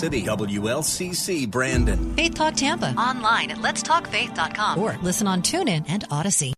City 0.00 0.22
WLCC 0.22 1.50
Brandon. 1.50 2.14
Faith 2.14 2.34
Talk 2.34 2.54
Tampa. 2.54 2.94
Online 2.94 3.50
at 3.50 3.58
letstalkfaith.com 3.58 4.78
or 4.78 4.96
listen 5.02 5.26
on 5.26 5.42
TuneIn 5.42 5.86
and 5.88 6.08
Audacy. 6.08 6.52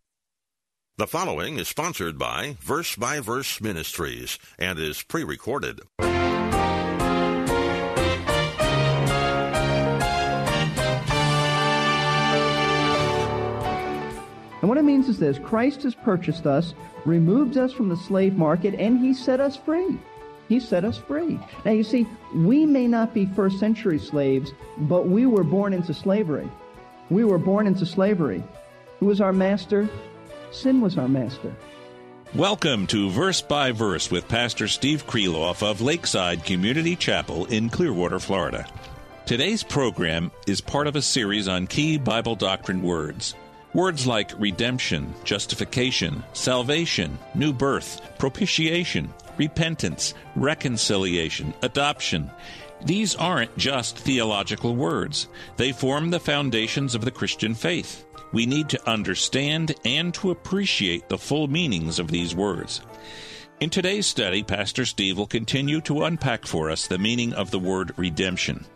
The 0.98 1.06
following 1.06 1.58
is 1.58 1.66
sponsored 1.66 2.18
by 2.18 2.58
Verse 2.60 2.96
by 2.96 3.20
Verse 3.20 3.58
Ministries 3.62 4.38
and 4.58 4.78
is 4.78 5.02
pre 5.02 5.24
recorded. 5.24 5.80
And 14.60 14.68
what 14.68 14.76
it 14.76 14.84
means 14.84 15.08
is 15.08 15.18
this 15.18 15.38
Christ 15.38 15.84
has 15.84 15.94
purchased 15.94 16.46
us, 16.46 16.74
removed 17.06 17.56
us 17.56 17.72
from 17.72 17.88
the 17.88 17.96
slave 17.96 18.34
market, 18.34 18.74
and 18.74 18.98
he 18.98 19.14
set 19.14 19.40
us 19.40 19.56
free. 19.56 19.98
He 20.50 20.58
set 20.58 20.84
us 20.84 20.98
free. 20.98 21.38
Now, 21.64 21.70
you 21.70 21.84
see, 21.84 22.08
we 22.34 22.66
may 22.66 22.88
not 22.88 23.14
be 23.14 23.24
first 23.24 23.60
century 23.60 24.00
slaves, 24.00 24.50
but 24.78 25.06
we 25.06 25.24
were 25.24 25.44
born 25.44 25.72
into 25.72 25.94
slavery. 25.94 26.50
We 27.08 27.22
were 27.22 27.38
born 27.38 27.68
into 27.68 27.86
slavery. 27.86 28.42
Who 28.98 29.06
was 29.06 29.20
our 29.20 29.32
master? 29.32 29.88
Sin 30.50 30.80
was 30.80 30.98
our 30.98 31.06
master. 31.06 31.54
Welcome 32.34 32.88
to 32.88 33.10
Verse 33.10 33.40
by 33.40 33.70
Verse 33.70 34.10
with 34.10 34.26
Pastor 34.26 34.66
Steve 34.66 35.06
Kreloff 35.06 35.62
of 35.62 35.82
Lakeside 35.82 36.44
Community 36.44 36.96
Chapel 36.96 37.46
in 37.46 37.70
Clearwater, 37.70 38.18
Florida. 38.18 38.66
Today's 39.26 39.62
program 39.62 40.32
is 40.48 40.60
part 40.60 40.88
of 40.88 40.96
a 40.96 41.02
series 41.02 41.46
on 41.46 41.68
key 41.68 41.96
Bible 41.96 42.34
doctrine 42.34 42.82
words. 42.82 43.36
Words 43.72 44.04
like 44.04 44.32
redemption, 44.36 45.14
justification, 45.22 46.24
salvation, 46.32 47.20
new 47.36 47.52
birth, 47.52 48.00
propitiation, 48.18 49.14
repentance, 49.40 50.12
reconciliation, 50.36 51.54
adoption. 51.62 52.30
These 52.84 53.16
aren't 53.16 53.56
just 53.56 53.96
theological 53.96 54.76
words. 54.76 55.28
They 55.56 55.72
form 55.72 56.10
the 56.10 56.20
foundations 56.20 56.94
of 56.94 57.06
the 57.06 57.10
Christian 57.10 57.54
faith. 57.54 58.04
We 58.34 58.44
need 58.44 58.68
to 58.68 58.88
understand 58.88 59.74
and 59.82 60.12
to 60.14 60.30
appreciate 60.30 61.08
the 61.08 61.16
full 61.16 61.48
meanings 61.48 61.98
of 61.98 62.10
these 62.10 62.34
words. 62.34 62.82
In 63.60 63.70
today's 63.70 64.06
study, 64.06 64.42
Pastor 64.42 64.84
Steve 64.84 65.16
will 65.16 65.26
continue 65.26 65.80
to 65.82 66.04
unpack 66.04 66.46
for 66.46 66.70
us 66.70 66.86
the 66.86 66.98
meaning 66.98 67.32
of 67.32 67.50
the 67.50 67.58
word 67.58 67.92
redemption. 67.96 68.66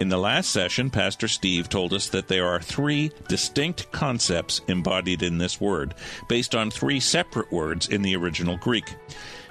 In 0.00 0.08
the 0.08 0.18
last 0.18 0.50
session, 0.50 0.90
Pastor 0.90 1.28
Steve 1.28 1.68
told 1.68 1.92
us 1.92 2.08
that 2.08 2.26
there 2.26 2.48
are 2.48 2.60
three 2.60 3.12
distinct 3.28 3.92
concepts 3.92 4.60
embodied 4.66 5.22
in 5.22 5.38
this 5.38 5.60
word, 5.60 5.94
based 6.26 6.56
on 6.56 6.68
three 6.68 6.98
separate 6.98 7.52
words 7.52 7.86
in 7.86 8.02
the 8.02 8.16
original 8.16 8.56
Greek. 8.56 8.96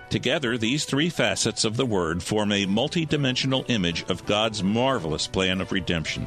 Together, 0.09 0.57
these 0.57 0.85
three 0.85 1.09
facets 1.09 1.63
of 1.63 1.77
the 1.77 1.85
word 1.85 2.23
form 2.23 2.51
a 2.51 2.65
multidimensional 2.65 3.63
image 3.69 4.03
of 4.09 4.25
God's 4.25 4.63
marvelous 4.63 5.27
plan 5.27 5.61
of 5.61 5.71
redemption. 5.71 6.25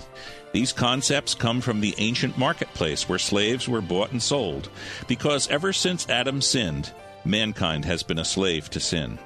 These 0.52 0.72
concepts 0.72 1.34
come 1.34 1.60
from 1.60 1.80
the 1.80 1.94
ancient 1.98 2.38
marketplace 2.38 3.08
where 3.08 3.18
slaves 3.18 3.68
were 3.68 3.80
bought 3.80 4.12
and 4.12 4.22
sold, 4.22 4.68
because 5.08 5.48
ever 5.48 5.72
since 5.72 6.08
Adam 6.08 6.40
sinned, 6.40 6.92
mankind 7.24 7.84
has 7.84 8.04
been 8.04 8.20
a 8.20 8.24
slave 8.24 8.70
to 8.70 8.78
sin. 8.78 9.18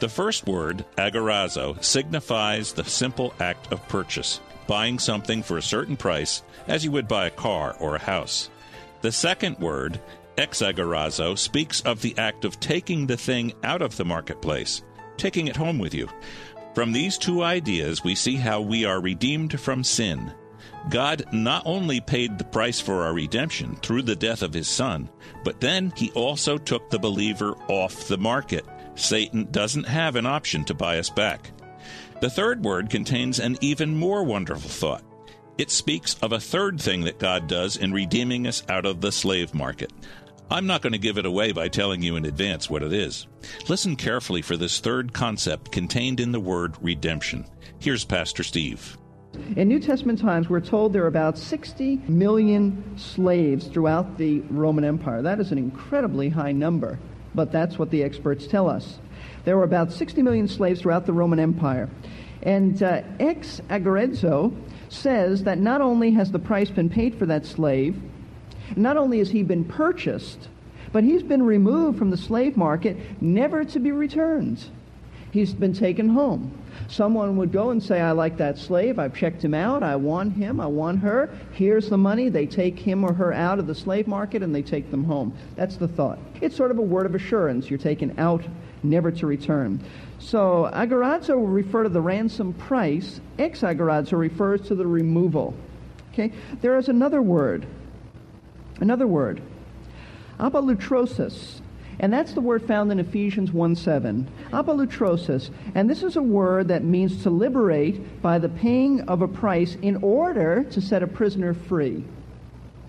The 0.00 0.08
first 0.08 0.44
word, 0.46 0.84
agorazo, 0.98 1.82
signifies 1.82 2.72
the 2.72 2.84
simple 2.84 3.32
act 3.38 3.72
of 3.72 3.86
purchase, 3.86 4.40
buying 4.66 4.98
something 4.98 5.44
for 5.44 5.56
a 5.56 5.62
certain 5.62 5.96
price, 5.96 6.42
as 6.66 6.84
you 6.84 6.90
would 6.90 7.06
buy 7.06 7.26
a 7.26 7.30
car 7.30 7.76
or 7.78 7.94
a 7.94 8.00
house. 8.00 8.50
The 9.02 9.12
second 9.12 9.58
word, 9.58 10.00
exagorazo, 10.36 11.36
speaks 11.36 11.80
of 11.82 12.02
the 12.02 12.16
act 12.18 12.44
of 12.44 12.60
taking 12.60 13.06
the 13.06 13.16
thing 13.16 13.52
out 13.62 13.82
of 13.82 13.96
the 13.96 14.04
marketplace, 14.04 14.82
taking 15.16 15.48
it 15.48 15.56
home 15.56 15.78
with 15.78 15.94
you. 15.94 16.08
From 16.74 16.92
these 16.92 17.18
two 17.18 17.42
ideas, 17.42 18.04
we 18.04 18.14
see 18.14 18.36
how 18.36 18.60
we 18.60 18.84
are 18.84 19.00
redeemed 19.00 19.60
from 19.60 19.82
sin. 19.82 20.32
God 20.88 21.24
not 21.32 21.62
only 21.66 22.00
paid 22.00 22.38
the 22.38 22.44
price 22.44 22.80
for 22.80 23.02
our 23.02 23.12
redemption 23.12 23.76
through 23.76 24.02
the 24.02 24.16
death 24.16 24.42
of 24.42 24.54
his 24.54 24.68
Son, 24.68 25.10
but 25.44 25.60
then 25.60 25.92
he 25.96 26.10
also 26.12 26.56
took 26.56 26.88
the 26.88 26.98
believer 26.98 27.54
off 27.68 28.08
the 28.08 28.16
market. 28.16 28.64
Satan 28.94 29.48
doesn't 29.50 29.84
have 29.84 30.16
an 30.16 30.26
option 30.26 30.64
to 30.64 30.74
buy 30.74 30.98
us 30.98 31.10
back. 31.10 31.50
The 32.20 32.30
third 32.30 32.64
word 32.64 32.90
contains 32.90 33.38
an 33.38 33.56
even 33.60 33.96
more 33.96 34.24
wonderful 34.24 34.70
thought. 34.70 35.02
It 35.58 35.70
speaks 35.70 36.16
of 36.22 36.32
a 36.32 36.40
third 36.40 36.80
thing 36.80 37.02
that 37.02 37.18
God 37.18 37.46
does 37.46 37.76
in 37.76 37.92
redeeming 37.92 38.46
us 38.46 38.62
out 38.68 38.86
of 38.86 39.00
the 39.00 39.12
slave 39.12 39.54
market. 39.54 39.92
I'm 40.52 40.66
not 40.66 40.82
going 40.82 40.94
to 40.94 40.98
give 40.98 41.16
it 41.16 41.26
away 41.26 41.52
by 41.52 41.68
telling 41.68 42.02
you 42.02 42.16
in 42.16 42.24
advance 42.24 42.68
what 42.68 42.82
it 42.82 42.92
is. 42.92 43.28
Listen 43.68 43.94
carefully 43.94 44.42
for 44.42 44.56
this 44.56 44.80
third 44.80 45.12
concept 45.12 45.70
contained 45.70 46.18
in 46.18 46.32
the 46.32 46.40
word 46.40 46.74
redemption. 46.80 47.46
Here's 47.78 48.04
Pastor 48.04 48.42
Steve. 48.42 48.98
In 49.54 49.68
New 49.68 49.78
Testament 49.78 50.18
times, 50.18 50.50
we're 50.50 50.58
told 50.58 50.92
there 50.92 51.04
are 51.04 51.06
about 51.06 51.38
60 51.38 51.98
million 52.08 52.82
slaves 52.98 53.68
throughout 53.68 54.18
the 54.18 54.40
Roman 54.50 54.82
Empire. 54.82 55.22
That 55.22 55.38
is 55.38 55.52
an 55.52 55.58
incredibly 55.58 56.28
high 56.28 56.50
number, 56.50 56.98
but 57.32 57.52
that's 57.52 57.78
what 57.78 57.90
the 57.90 58.02
experts 58.02 58.48
tell 58.48 58.68
us. 58.68 58.98
There 59.44 59.56
were 59.56 59.62
about 59.62 59.92
60 59.92 60.20
million 60.20 60.48
slaves 60.48 60.80
throughout 60.80 61.06
the 61.06 61.12
Roman 61.12 61.38
Empire. 61.38 61.88
And 62.42 62.82
uh, 62.82 63.02
ex 63.20 63.60
agorazo 63.70 64.52
says 64.88 65.44
that 65.44 65.58
not 65.58 65.80
only 65.80 66.10
has 66.10 66.32
the 66.32 66.40
price 66.40 66.70
been 66.70 66.90
paid 66.90 67.14
for 67.14 67.26
that 67.26 67.46
slave, 67.46 68.02
not 68.76 68.96
only 68.96 69.18
has 69.18 69.30
he 69.30 69.42
been 69.42 69.64
purchased, 69.64 70.48
but 70.92 71.04
he's 71.04 71.22
been 71.22 71.42
removed 71.42 71.98
from 71.98 72.10
the 72.10 72.16
slave 72.16 72.56
market, 72.56 72.96
never 73.20 73.64
to 73.64 73.78
be 73.78 73.92
returned. 73.92 74.64
He's 75.32 75.52
been 75.52 75.72
taken 75.72 76.08
home. 76.08 76.52
Someone 76.88 77.36
would 77.36 77.52
go 77.52 77.70
and 77.70 77.80
say, 77.80 78.00
I 78.00 78.10
like 78.10 78.36
that 78.38 78.58
slave. 78.58 78.98
I've 78.98 79.14
checked 79.14 79.44
him 79.44 79.54
out. 79.54 79.82
I 79.82 79.94
want 79.94 80.32
him. 80.32 80.60
I 80.60 80.66
want 80.66 80.98
her. 81.00 81.30
Here's 81.52 81.88
the 81.88 81.96
money. 81.96 82.28
They 82.28 82.46
take 82.46 82.78
him 82.78 83.04
or 83.04 83.12
her 83.12 83.32
out 83.32 83.60
of 83.60 83.68
the 83.68 83.74
slave 83.74 84.08
market 84.08 84.42
and 84.42 84.52
they 84.52 84.62
take 84.62 84.90
them 84.90 85.04
home. 85.04 85.32
That's 85.54 85.76
the 85.76 85.86
thought. 85.86 86.18
It's 86.40 86.56
sort 86.56 86.72
of 86.72 86.78
a 86.78 86.82
word 86.82 87.06
of 87.06 87.14
assurance. 87.14 87.70
You're 87.70 87.78
taken 87.78 88.18
out, 88.18 88.42
never 88.82 89.12
to 89.12 89.26
return. 89.26 89.80
So 90.18 90.68
agorazo 90.72 91.36
will 91.36 91.46
refer 91.46 91.84
to 91.84 91.88
the 91.88 92.00
ransom 92.00 92.52
price. 92.52 93.20
Ex 93.38 93.60
agorazo 93.60 94.18
refers 94.18 94.62
to 94.62 94.74
the 94.74 94.86
removal. 94.86 95.54
Okay? 96.12 96.32
There 96.60 96.76
is 96.76 96.88
another 96.88 97.22
word. 97.22 97.66
Another 98.80 99.06
word. 99.06 99.42
Apolutrosis. 100.38 101.60
And 102.00 102.10
that's 102.10 102.32
the 102.32 102.40
word 102.40 102.66
found 102.66 102.90
in 102.90 102.98
Ephesians 102.98 103.52
1 103.52 103.76
7. 103.76 104.26
Apolutrosis. 104.52 105.50
And 105.74 105.88
this 105.88 106.02
is 106.02 106.16
a 106.16 106.22
word 106.22 106.68
that 106.68 106.82
means 106.82 107.22
to 107.22 107.30
liberate 107.30 108.22
by 108.22 108.38
the 108.38 108.48
paying 108.48 109.02
of 109.02 109.20
a 109.20 109.28
price 109.28 109.76
in 109.82 109.96
order 110.02 110.64
to 110.64 110.80
set 110.80 111.02
a 111.02 111.06
prisoner 111.06 111.52
free 111.52 112.02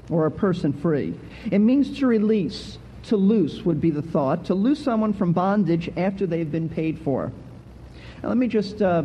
or 0.10 0.26
a 0.26 0.32
person 0.32 0.72
free. 0.72 1.14
It 1.52 1.60
means 1.60 2.00
to 2.00 2.08
release. 2.08 2.78
To 3.06 3.18
loose 3.18 3.66
would 3.66 3.82
be 3.82 3.90
the 3.90 4.02
thought. 4.02 4.46
To 4.46 4.54
loose 4.54 4.82
someone 4.82 5.12
from 5.12 5.34
bondage 5.34 5.90
after 5.98 6.26
they've 6.26 6.52
been 6.52 6.70
paid 6.70 7.00
for. 7.00 7.34
Now, 8.22 8.30
let 8.30 8.38
me 8.38 8.48
just 8.48 8.82
uh, 8.82 9.04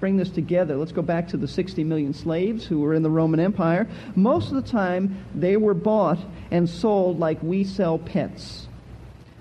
bring 0.00 0.16
this 0.16 0.30
together. 0.30 0.76
Let's 0.76 0.92
go 0.92 1.02
back 1.02 1.28
to 1.28 1.36
the 1.36 1.48
60 1.48 1.82
million 1.84 2.14
slaves 2.14 2.64
who 2.64 2.80
were 2.80 2.94
in 2.94 3.02
the 3.02 3.10
Roman 3.10 3.40
Empire. 3.40 3.88
Most 4.14 4.48
of 4.48 4.54
the 4.54 4.70
time, 4.70 5.24
they 5.34 5.56
were 5.56 5.74
bought 5.74 6.18
and 6.50 6.68
sold 6.68 7.18
like 7.18 7.42
we 7.42 7.64
sell 7.64 7.98
pets. 7.98 8.68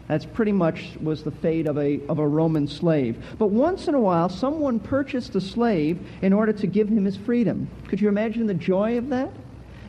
That's 0.07 0.25
pretty 0.25 0.53
much 0.53 0.97
was 1.01 1.23
the 1.23 1.31
fate 1.31 1.67
of 1.67 1.77
a, 1.77 1.99
of 2.07 2.19
a 2.19 2.27
Roman 2.27 2.67
slave. 2.67 3.21
But 3.37 3.47
once 3.47 3.87
in 3.87 3.93
a 3.93 3.99
while, 3.99 4.29
someone 4.29 4.79
purchased 4.79 5.35
a 5.35 5.41
slave 5.41 5.99
in 6.21 6.31
order 6.31 6.53
to 6.53 6.67
give 6.67 6.87
him 6.87 7.03
his 7.03 7.17
freedom. 7.17 7.67
Could 7.89 7.99
you 7.99 8.07
imagine 8.07 8.47
the 8.47 8.53
joy 8.53 8.97
of 8.97 9.09
that? 9.09 9.29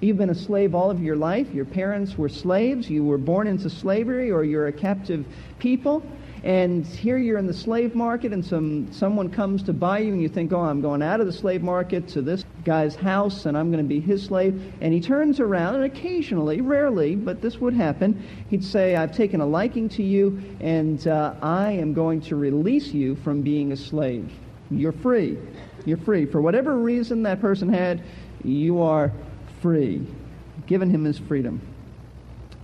You've 0.01 0.17
been 0.17 0.31
a 0.31 0.35
slave 0.35 0.75
all 0.75 0.91
of 0.91 1.03
your 1.03 1.17
life. 1.17 1.53
Your 1.53 1.65
parents 1.65 2.19
were 2.19 2.29
slaves. 2.29 2.91
You 2.91 3.05
were 3.05 3.19
born 3.19 3.47
into 3.47 3.71
slavery, 3.71 4.31
or 4.31 4.45
you're 4.45 4.69
a 4.69 4.73
captive 4.73 5.25
people. 5.59 6.05
And 6.45 6.87
here 6.87 7.19
you're 7.19 7.39
in 7.39 7.47
the 7.47 7.55
slave 7.55 7.95
market, 7.95 8.33
and 8.33 8.45
some 8.45 8.93
someone 8.93 9.29
comes 9.29 9.63
to 9.65 9.73
buy 9.73 9.99
you, 9.99 10.13
and 10.13 10.23
you 10.23 10.29
think, 10.29 10.53
"Oh, 10.53 10.61
I'm 10.61 10.81
going 10.81 11.03
out 11.03 11.21
of 11.21 11.27
the 11.27 11.33
slave 11.33 11.63
market 11.63 12.07
to 12.09 12.23
this 12.23 12.45
guy's 12.65 12.95
house, 12.95 13.47
and 13.47 13.57
I'm 13.57 13.71
going 13.71 13.83
to 13.83 13.89
be 13.89 14.01
his 14.01 14.23
slave." 14.23 14.61
And 14.81 14.95
he 14.95 15.01
turns 15.01 15.41
around, 15.41 15.77
and 15.77 15.85
occasionally, 15.85 16.61
rarely, 16.61 17.17
but 17.17 17.41
this 17.41 17.61
would 17.61 17.75
happen, 17.75 18.23
he'd 18.51 18.65
say, 18.65 18.97
"I've 18.97 19.13
taken 19.13 19.41
a 19.41 19.47
liking 19.47 19.89
to 19.91 20.03
you, 20.03 20.41
and 20.61 21.07
uh, 21.09 21.35
I 21.43 21.73
am 21.73 21.93
going 21.93 22.21
to 22.23 22.37
release 22.37 22.93
you 22.93 23.17
from 23.17 23.43
being 23.43 23.73
a 23.73 23.77
slave. 23.77 24.31
You're 24.71 24.93
free." 24.93 25.39
You're 25.85 25.97
free. 25.97 26.27
For 26.27 26.43
whatever 26.43 26.77
reason 26.77 27.23
that 27.23 27.41
person 27.41 27.73
had, 27.73 28.03
you 28.45 28.83
are 28.83 29.11
free. 29.63 30.07
Given 30.67 30.91
him 30.91 31.05
his 31.05 31.19
freedom. 31.19 31.63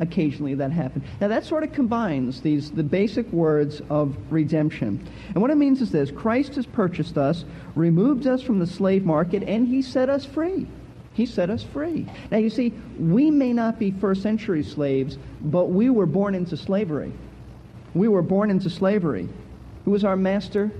Occasionally 0.00 0.54
that 0.54 0.72
happened. 0.72 1.04
Now 1.20 1.28
that 1.28 1.44
sort 1.44 1.62
of 1.62 1.72
combines 1.72 2.40
these 2.40 2.70
the 2.72 2.82
basic 2.82 3.30
words 3.32 3.80
of 3.90 4.16
redemption. 4.30 5.06
And 5.28 5.40
what 5.40 5.50
it 5.50 5.56
means 5.56 5.80
is 5.80 5.92
this 5.92 6.10
Christ 6.10 6.56
has 6.56 6.66
purchased 6.66 7.16
us, 7.16 7.44
removed 7.76 8.26
us 8.26 8.42
from 8.42 8.58
the 8.58 8.66
slave 8.66 9.04
market, 9.04 9.44
and 9.44 9.68
he 9.68 9.82
set 9.82 10.10
us 10.10 10.24
free. 10.24 10.66
He 11.12 11.26
set 11.26 11.48
us 11.48 11.62
free. 11.62 12.08
Now 12.32 12.38
you 12.38 12.50
see, 12.50 12.72
we 12.98 13.30
may 13.30 13.52
not 13.52 13.78
be 13.78 13.92
first 13.92 14.20
century 14.22 14.64
slaves, 14.64 15.16
but 15.40 15.66
we 15.66 15.90
were 15.90 16.06
born 16.06 16.34
into 16.34 16.56
slavery. 16.56 17.12
We 17.94 18.08
were 18.08 18.22
born 18.22 18.50
into 18.50 18.68
slavery. 18.68 19.28
Who 19.84 19.92
was 19.92 20.04
our 20.04 20.16
master? 20.16 20.72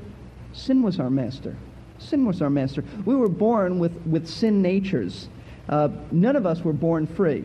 Sin 0.53 0.83
was 0.83 0.99
our 0.99 1.11
master. 1.11 1.57
Sin 1.99 2.27
was 2.27 2.43
our 2.43 2.51
master. 2.51 2.83
We 3.05 3.15
were 3.15 3.29
born 3.29 3.79
with, 3.79 3.93
with 4.07 4.29
sin 4.29 4.61
natures. 4.61 5.29
Uh, 5.69 5.89
none 6.11 6.35
of 6.35 6.47
us 6.47 6.63
were 6.63 6.73
born 6.73 7.07
free. 7.07 7.45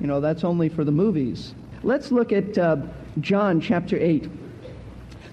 You 0.00 0.06
know, 0.06 0.20
that's 0.20 0.44
only 0.44 0.68
for 0.70 0.82
the 0.82 0.92
movies. 0.92 1.54
Let's 1.82 2.10
look 2.10 2.32
at 2.32 2.56
uh, 2.56 2.78
John 3.20 3.60
chapter 3.60 3.98
8. 3.98 4.28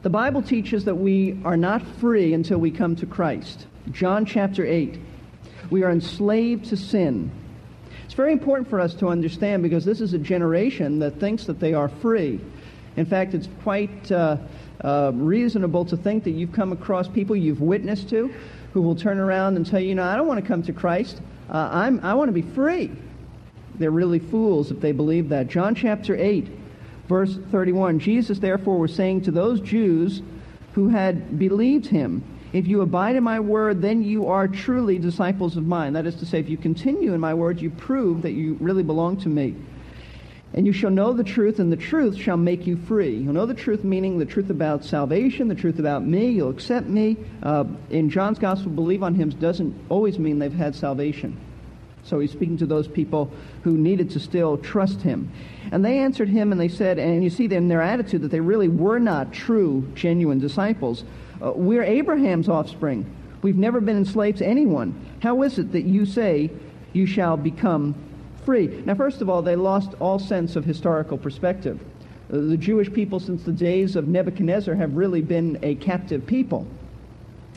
The 0.04 0.10
Bible 0.10 0.42
teaches 0.42 0.86
that 0.86 0.96
we 0.96 1.40
are 1.46 1.58
not 1.58 1.82
free 2.00 2.34
until 2.34 2.58
we 2.58 2.72
come 2.72 2.96
to 2.98 3.06
Christ. 3.06 3.66
John 3.92 4.26
chapter 4.26 4.66
8. 4.66 5.00
We 5.70 5.84
are 5.84 5.92
enslaved 5.92 6.66
to 6.66 6.78
sin. 6.78 7.32
It's 8.06 8.14
very 8.14 8.32
important 8.32 8.70
for 8.70 8.80
us 8.80 8.94
to 8.96 9.08
understand 9.08 9.64
because 9.64 9.86
this 9.86 10.02
is 10.02 10.14
a 10.14 10.18
generation 10.18 11.00
that 11.00 11.20
thinks 11.20 11.46
that 11.46 11.60
they 11.60 11.74
are 11.74 11.90
free. 11.90 12.40
In 12.96 13.06
fact, 13.06 13.34
it's 13.34 13.48
quite 13.64 14.12
uh, 14.12 14.38
uh, 14.82 15.12
reasonable 15.14 15.86
to 15.86 15.98
think 15.98 16.24
that 16.26 16.32
you've 16.32 16.54
come 16.54 16.72
across 16.72 17.08
people 17.08 17.36
you've 17.36 17.62
witnessed 17.62 18.10
to 18.10 18.34
who 18.74 18.82
will 18.82 18.96
turn 18.96 19.18
around 19.18 19.56
and 19.56 19.66
tell 19.66 19.80
you, 19.80 19.96
no, 19.96 20.04
I 20.04 20.16
don't 20.16 20.28
want 20.28 20.42
to 20.42 20.48
come 20.48 20.64
to 20.64 20.74
Christ. 20.74 21.22
Uh, 21.50 21.70
I'm, 21.72 22.00
I 22.02 22.14
want 22.14 22.30
to 22.30 22.34
be 22.34 22.42
free. 22.42 22.92
They're 23.80 23.92
really 23.92 24.20
fools 24.20 24.72
if 24.72 24.80
they 24.80 24.92
believe 24.92 25.30
that. 25.30 25.48
John 25.48 25.76
chapter 25.76 26.16
8, 26.16 26.48
verse 27.08 27.38
31. 27.52 28.00
Jesus, 28.00 28.40
therefore, 28.40 28.80
was 28.80 28.94
saying 28.94 29.22
to 29.22 29.32
those 29.32 29.62
Jews 29.62 30.22
who 30.74 30.90
had 30.90 31.38
believed 31.40 31.88
him, 31.88 32.24
If 32.54 32.68
you 32.68 32.82
abide 32.82 33.16
in 33.16 33.24
my 33.24 33.40
word, 33.40 33.82
then 33.82 34.04
you 34.04 34.28
are 34.28 34.48
truly 34.48 34.98
disciples 34.98 35.58
of 35.58 35.66
mine. 35.66 35.94
That 35.94 36.06
is 36.06 36.16
to 36.16 36.26
say, 36.26 36.40
if 36.40 36.50
you 36.50 36.58
continue 36.58 37.14
in 37.14 37.20
my 37.20 37.34
word, 37.34 37.62
you 37.62 37.70
prove 37.70 38.24
that 38.24 38.32
you 38.32 38.58
really 38.60 38.84
belong 38.84 39.18
to 39.18 39.30
me. 39.30 39.56
And 40.54 40.66
you 40.66 40.72
shall 40.72 40.90
know 40.90 41.14
the 41.14 41.24
truth, 41.24 41.60
and 41.60 41.72
the 41.72 41.78
truth 41.78 42.16
shall 42.16 42.38
make 42.38 42.66
you 42.66 42.78
free. 42.78 43.18
You'll 43.18 43.34
know 43.34 43.46
the 43.46 43.54
truth, 43.54 43.84
meaning 43.84 44.18
the 44.18 44.26
truth 44.26 44.50
about 44.50 44.86
salvation, 44.86 45.50
the 45.50 45.56
truth 45.56 45.78
about 45.78 46.06
me. 46.06 46.30
You'll 46.30 46.50
accept 46.50 46.88
me. 46.88 47.18
Uh, 47.44 47.66
in 47.90 48.10
John's 48.10 48.40
Gospel, 48.40 48.72
believe 48.72 49.04
on 49.04 49.14
him 49.14 49.30
doesn't 49.30 49.76
always 49.90 50.18
mean 50.18 50.40
they've 50.40 50.54
had 50.54 50.74
salvation. 50.74 51.38
So 52.08 52.20
he's 52.20 52.32
speaking 52.32 52.58
to 52.60 52.66
those 52.66 52.88
people 52.88 53.30
who 53.64 53.78
needed 53.78 54.10
to 54.12 54.20
still 54.20 54.58
trust 54.58 55.02
him. 55.02 55.32
And 55.72 55.84
they 55.84 56.00
answered 56.00 56.30
him 56.30 56.52
and 56.52 56.62
they 56.62 56.70
said, 56.70 56.98
and 56.98 57.24
you 57.24 57.30
see 57.30 57.46
in 57.46 57.68
their 57.68 57.82
attitude 57.82 58.22
that 58.22 58.32
they 58.32 58.40
really 58.40 58.70
were 58.70 59.00
not 59.00 59.34
true, 59.34 59.86
genuine 59.94 60.40
disciples. 60.40 61.04
Uh, 61.44 61.52
we're 61.52 61.84
Abraham's 61.84 62.48
offspring. 62.48 63.06
We've 63.42 63.58
never 63.58 63.82
been 63.82 63.98
enslaved 63.98 64.38
to 64.40 64.46
anyone. 64.46 64.96
How 65.22 65.44
is 65.44 65.60
it 65.60 65.72
that 65.74 65.84
you 65.84 66.06
say 66.06 66.50
you 66.94 67.06
shall 67.06 67.38
become 67.38 67.94
free? 68.46 68.68
Now, 68.86 68.96
first 68.96 69.22
of 69.22 69.30
all, 69.30 69.42
they 69.42 69.56
lost 69.56 69.94
all 70.00 70.18
sense 70.18 70.56
of 70.56 70.64
historical 70.64 71.18
perspective. 71.18 71.80
Uh, 72.32 72.38
the 72.38 72.58
Jewish 72.58 72.92
people, 72.92 73.20
since 73.20 73.44
the 73.44 73.52
days 73.52 73.96
of 73.96 74.08
Nebuchadnezzar, 74.08 74.76
have 74.76 74.96
really 74.96 75.22
been 75.22 75.60
a 75.62 75.76
captive 75.76 76.26
people. 76.26 76.66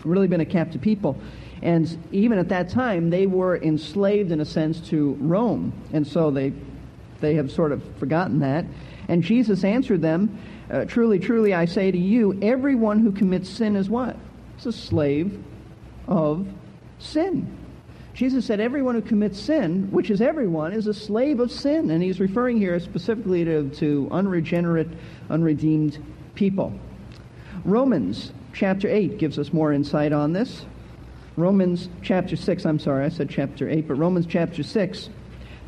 Really 0.05 0.29
been 0.29 0.41
a 0.41 0.47
captive 0.47 0.81
people. 0.81 1.17
And 1.62 1.98
even 2.10 2.38
at 2.38 2.48
that 2.48 2.70
time, 2.70 3.10
they 3.10 3.26
were 3.26 3.56
enslaved 3.56 4.32
in 4.32 4.40
a 4.40 4.44
sense 4.44 4.80
to 4.88 5.14
Rome. 5.20 5.72
And 5.92 6.06
so 6.06 6.30
they, 6.30 6.52
they 7.20 7.34
have 7.34 7.50
sort 7.50 7.72
of 7.72 7.82
forgotten 7.98 8.38
that. 8.40 8.64
And 9.08 9.22
Jesus 9.22 9.64
answered 9.64 10.00
them, 10.00 10.38
uh, 10.70 10.84
Truly, 10.86 11.18
truly, 11.18 11.52
I 11.52 11.66
say 11.66 11.90
to 11.90 11.98
you, 11.98 12.38
everyone 12.40 13.00
who 13.00 13.12
commits 13.12 13.50
sin 13.50 13.76
is 13.76 13.90
what? 13.90 14.16
Is 14.58 14.66
a 14.66 14.72
slave 14.72 15.42
of 16.06 16.46
sin. 16.98 17.56
Jesus 18.14 18.46
said, 18.46 18.60
Everyone 18.60 18.94
who 18.94 19.02
commits 19.02 19.38
sin, 19.38 19.90
which 19.90 20.10
is 20.10 20.20
everyone, 20.20 20.72
is 20.72 20.86
a 20.86 20.94
slave 20.94 21.40
of 21.40 21.50
sin. 21.50 21.90
And 21.90 22.02
he's 22.02 22.20
referring 22.20 22.58
here 22.58 22.78
specifically 22.80 23.44
to, 23.44 23.68
to 23.70 24.08
unregenerate, 24.10 24.88
unredeemed 25.28 26.02
people. 26.34 26.72
Romans 27.64 28.32
chapter 28.52 28.88
8 28.88 29.18
gives 29.18 29.38
us 29.38 29.52
more 29.52 29.72
insight 29.72 30.12
on 30.12 30.32
this. 30.32 30.64
Romans 31.36 31.88
chapter 32.02 32.36
6, 32.36 32.66
I'm 32.66 32.78
sorry, 32.78 33.04
I 33.04 33.08
said 33.08 33.30
chapter 33.30 33.68
8, 33.68 33.88
but 33.88 33.94
Romans 33.94 34.26
chapter 34.26 34.62
6, 34.62 35.08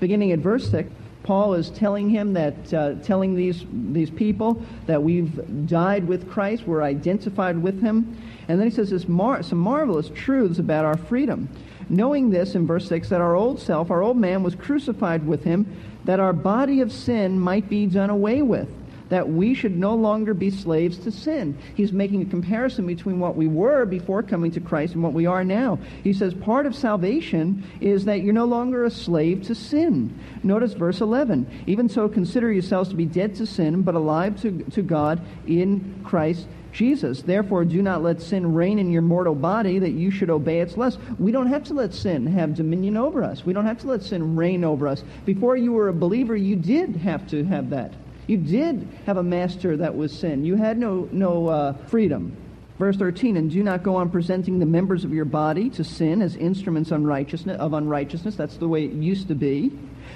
beginning 0.00 0.32
at 0.32 0.40
verse 0.40 0.68
6, 0.70 0.90
Paul 1.22 1.54
is 1.54 1.70
telling 1.70 2.10
him 2.10 2.32
that, 2.32 2.74
uh, 2.74 2.94
telling 3.04 3.36
these, 3.36 3.64
these 3.70 4.10
people 4.10 4.60
that 4.86 5.02
we've 5.02 5.68
died 5.68 6.08
with 6.08 6.28
Christ, 6.28 6.66
we're 6.66 6.82
identified 6.82 7.62
with 7.62 7.80
him. 7.80 8.16
And 8.48 8.58
then 8.58 8.68
he 8.68 8.74
says 8.74 8.90
this 8.90 9.06
mar- 9.06 9.44
some 9.44 9.58
marvelous 9.58 10.08
truths 10.08 10.58
about 10.58 10.84
our 10.84 10.96
freedom. 10.96 11.48
Knowing 11.88 12.30
this, 12.30 12.56
in 12.56 12.66
verse 12.66 12.88
6, 12.88 13.08
that 13.10 13.20
our 13.20 13.36
old 13.36 13.60
self, 13.60 13.90
our 13.90 14.02
old 14.02 14.16
man, 14.16 14.42
was 14.42 14.56
crucified 14.56 15.24
with 15.24 15.44
him, 15.44 15.66
that 16.04 16.18
our 16.18 16.32
body 16.32 16.80
of 16.80 16.90
sin 16.92 17.38
might 17.38 17.68
be 17.68 17.86
done 17.86 18.10
away 18.10 18.42
with 18.42 18.68
that 19.12 19.28
we 19.28 19.52
should 19.52 19.76
no 19.76 19.94
longer 19.94 20.32
be 20.32 20.48
slaves 20.48 20.96
to 20.96 21.12
sin. 21.12 21.54
He's 21.74 21.92
making 21.92 22.22
a 22.22 22.24
comparison 22.24 22.86
between 22.86 23.20
what 23.20 23.36
we 23.36 23.46
were 23.46 23.84
before 23.84 24.22
coming 24.22 24.50
to 24.52 24.60
Christ 24.60 24.94
and 24.94 25.02
what 25.02 25.12
we 25.12 25.26
are 25.26 25.44
now. 25.44 25.78
He 26.02 26.14
says 26.14 26.32
part 26.32 26.64
of 26.64 26.74
salvation 26.74 27.62
is 27.82 28.06
that 28.06 28.22
you're 28.22 28.32
no 28.32 28.46
longer 28.46 28.86
a 28.86 28.90
slave 28.90 29.42
to 29.48 29.54
sin. 29.54 30.18
Notice 30.42 30.72
verse 30.72 31.02
11. 31.02 31.64
Even 31.66 31.90
so, 31.90 32.08
consider 32.08 32.50
yourselves 32.50 32.88
to 32.88 32.96
be 32.96 33.04
dead 33.04 33.34
to 33.34 33.44
sin, 33.44 33.82
but 33.82 33.94
alive 33.94 34.40
to, 34.40 34.62
to 34.70 34.80
God 34.80 35.20
in 35.46 36.00
Christ 36.02 36.46
Jesus. 36.72 37.20
Therefore, 37.20 37.66
do 37.66 37.82
not 37.82 38.02
let 38.02 38.22
sin 38.22 38.54
reign 38.54 38.78
in 38.78 38.90
your 38.90 39.02
mortal 39.02 39.34
body 39.34 39.78
that 39.78 39.90
you 39.90 40.10
should 40.10 40.30
obey 40.30 40.60
its 40.60 40.78
lust. 40.78 40.98
We 41.18 41.32
don't 41.32 41.48
have 41.48 41.64
to 41.64 41.74
let 41.74 41.92
sin 41.92 42.26
have 42.28 42.54
dominion 42.54 42.96
over 42.96 43.22
us. 43.22 43.44
We 43.44 43.52
don't 43.52 43.66
have 43.66 43.80
to 43.80 43.88
let 43.88 44.02
sin 44.02 44.36
reign 44.36 44.64
over 44.64 44.88
us. 44.88 45.04
Before 45.26 45.54
you 45.54 45.74
were 45.74 45.88
a 45.88 45.92
believer, 45.92 46.34
you 46.34 46.56
did 46.56 46.96
have 46.96 47.28
to 47.28 47.44
have 47.44 47.68
that. 47.68 47.92
You 48.32 48.38
did 48.38 48.88
have 49.04 49.18
a 49.18 49.22
master 49.22 49.76
that 49.76 49.94
was 49.94 50.10
sin. 50.10 50.42
You 50.42 50.56
had 50.56 50.78
no, 50.78 51.06
no 51.12 51.48
uh, 51.48 51.72
freedom. 51.88 52.34
Verse 52.78 52.96
13, 52.96 53.36
and 53.36 53.50
do 53.50 53.62
not 53.62 53.82
go 53.82 53.94
on 53.94 54.08
presenting 54.08 54.58
the 54.58 54.64
members 54.64 55.04
of 55.04 55.12
your 55.12 55.26
body 55.26 55.68
to 55.68 55.84
sin 55.84 56.22
as 56.22 56.34
instruments 56.36 56.92
unrighteousness, 56.92 57.60
of 57.60 57.74
unrighteousness. 57.74 58.34
That's 58.34 58.56
the 58.56 58.68
way 58.68 58.86
it 58.86 58.92
used 58.92 59.28
to 59.28 59.34
be. 59.34 59.70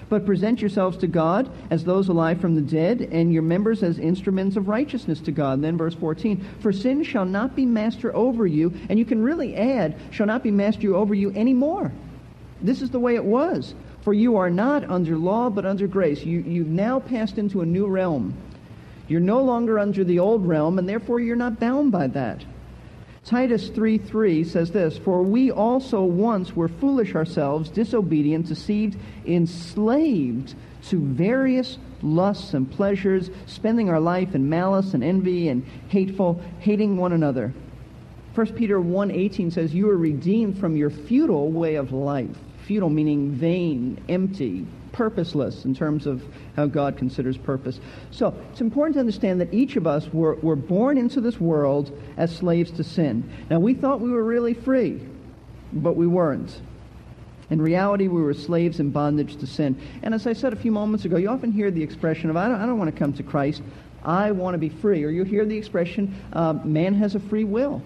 But 0.09 0.25
present 0.25 0.63
yourselves 0.63 0.97
to 0.97 1.07
God 1.07 1.51
as 1.69 1.85
those 1.85 2.09
alive 2.09 2.41
from 2.41 2.55
the 2.55 2.63
dead, 2.63 3.03
and 3.03 3.35
your 3.35 3.43
members 3.43 3.83
as 3.83 3.99
instruments 3.99 4.57
of 4.57 4.67
righteousness 4.67 5.21
to 5.21 5.31
God. 5.31 5.53
And 5.59 5.65
then 5.65 5.77
verse 5.77 5.95
14, 5.95 6.43
for 6.61 6.73
sin 6.73 7.03
shall 7.03 7.27
not 7.27 7.55
be 7.55 7.67
master 7.67 8.17
over 8.17 8.47
you, 8.47 8.73
and 8.89 8.99
you 8.99 9.05
can 9.05 9.23
really 9.23 9.55
add, 9.57 9.95
shall 10.11 10.27
not 10.27 10.43
be 10.43 10.51
master 10.51 10.95
over 10.95 11.15
you 11.15 11.33
anymore. 11.33 11.93
This 12.63 12.81
is 12.81 12.89
the 12.89 12.99
way 12.99 13.15
it 13.15 13.25
was. 13.27 13.75
For 14.07 14.15
you 14.15 14.37
are 14.37 14.51
not 14.51 14.89
under 14.89 15.19
law, 15.19 15.51
but 15.51 15.67
under 15.67 15.89
grace. 15.89 16.25
You, 16.25 16.39
you've 16.39 16.69
now 16.69 17.01
passed 17.01 17.39
into 17.39 17.61
a 17.61 17.67
new 17.67 17.89
realm. 17.89 18.35
You're 19.09 19.19
no 19.19 19.43
longer 19.43 19.81
under 19.81 20.05
the 20.05 20.21
old 20.21 20.47
realm, 20.47 20.79
and 20.79 20.89
therefore 20.89 21.19
you're 21.19 21.35
not 21.35 21.59
bound 21.59 21.91
by 21.91 22.07
that. 22.07 22.45
Titus 23.25 23.69
3:3 23.69 24.47
says 24.47 24.71
this, 24.71 24.97
"For 24.97 25.25
we 25.25 25.51
also 25.51 26.05
once 26.05 26.55
were 26.55 26.69
foolish 26.69 27.17
ourselves, 27.17 27.69
disobedient, 27.69 28.47
deceived, 28.47 28.97
enslaved 29.27 30.55
to 30.83 31.01
various 31.01 31.79
lusts 32.01 32.55
and 32.55 32.71
pleasures, 32.71 33.33
spending 33.47 33.91
our 33.91 33.99
life 33.99 34.37
in 34.37 34.49
malice 34.49 34.95
and 34.95 35.03
envy 35.03 35.49
and 35.49 35.65
hateful, 35.89 36.41
hating 36.61 36.97
one 36.97 37.13
another." 37.13 37.53
1 38.37 38.55
Peter 38.55 38.81
1:18 38.81 39.51
says, 39.51 39.75
"You 39.75 39.87
were 39.87 39.97
redeemed 39.97 40.59
from 40.59 40.77
your 40.77 40.91
futile 40.91 41.51
way 41.51 41.75
of 41.75 41.93
life." 41.93 42.46
Futile 42.67 42.91
meaning 42.91 43.31
vain, 43.31 44.03
empty, 44.09 44.67
purposeless 44.91 45.65
in 45.65 45.75
terms 45.75 46.07
of 46.07 46.25
how 46.57 46.67
God 46.67 46.97
considers 46.97 47.37
purpose. 47.37 47.79
So 48.11 48.35
it's 48.51 48.61
important 48.61 48.95
to 48.95 49.01
understand 49.01 49.41
that 49.41 49.55
each 49.55 49.77
of 49.77 49.87
us 49.87 50.09
were, 50.13 50.35
were 50.37 50.57
born 50.57 50.99
into 50.99 51.21
this 51.21 51.39
world 51.39 51.97
as 52.17 52.35
slaves 52.35 52.73
to 52.73 52.83
sin. 52.83 53.31
Now 53.51 53.61
we 53.61 53.75
thought 53.75 54.01
we 54.01 54.11
were 54.11 54.25
really 54.25 54.55
free, 54.55 55.01
but 55.73 55.95
we 55.95 56.09
weren't. 56.09 56.61
In 57.51 57.63
reality, 57.63 58.09
we 58.09 58.21
were 58.21 58.35
slaves 58.35 58.81
in 58.81 58.91
bondage 58.91 59.37
to 59.37 59.47
sin. 59.47 59.81
And 60.03 60.13
as 60.13 60.27
I 60.27 60.33
said 60.33 60.53
a 60.53 60.57
few 60.57 60.73
moments 60.73 61.05
ago, 61.05 61.17
you 61.17 61.29
often 61.29 61.53
hear 61.53 61.71
the 61.71 61.83
expression 61.83 62.31
of, 62.31 62.37
I 62.37 62.49
don't, 62.49 62.61
I 62.61 62.67
don't 62.67 62.79
want 62.79 62.93
to 62.93 62.99
come 62.99 63.13
to 63.13 63.23
Christ. 63.23 63.63
I 64.03 64.33
want 64.33 64.55
to 64.55 64.59
be 64.59 64.69
free. 64.69 65.05
Or 65.05 65.11
you 65.11 65.23
hear 65.23 65.45
the 65.45 65.57
expression, 65.57 66.21
uh, 66.33 66.55
man 66.65 66.95
has 66.95 67.15
a 67.15 67.21
free 67.21 67.45
will. 67.45 67.81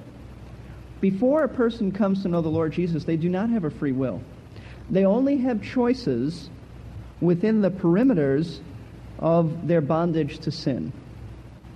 Before 1.02 1.44
a 1.44 1.48
person 1.48 1.92
comes 1.92 2.22
to 2.22 2.28
know 2.28 2.40
the 2.40 2.48
Lord 2.48 2.72
Jesus, 2.72 3.04
they 3.04 3.16
do 3.16 3.28
not 3.28 3.50
have 3.50 3.64
a 3.64 3.70
free 3.70 3.92
will. 3.92 4.22
They 4.90 5.04
only 5.04 5.38
have 5.38 5.62
choices 5.62 6.50
within 7.20 7.60
the 7.60 7.70
perimeters 7.70 8.60
of 9.18 9.66
their 9.68 9.80
bondage 9.80 10.38
to 10.40 10.50
sin. 10.50 10.92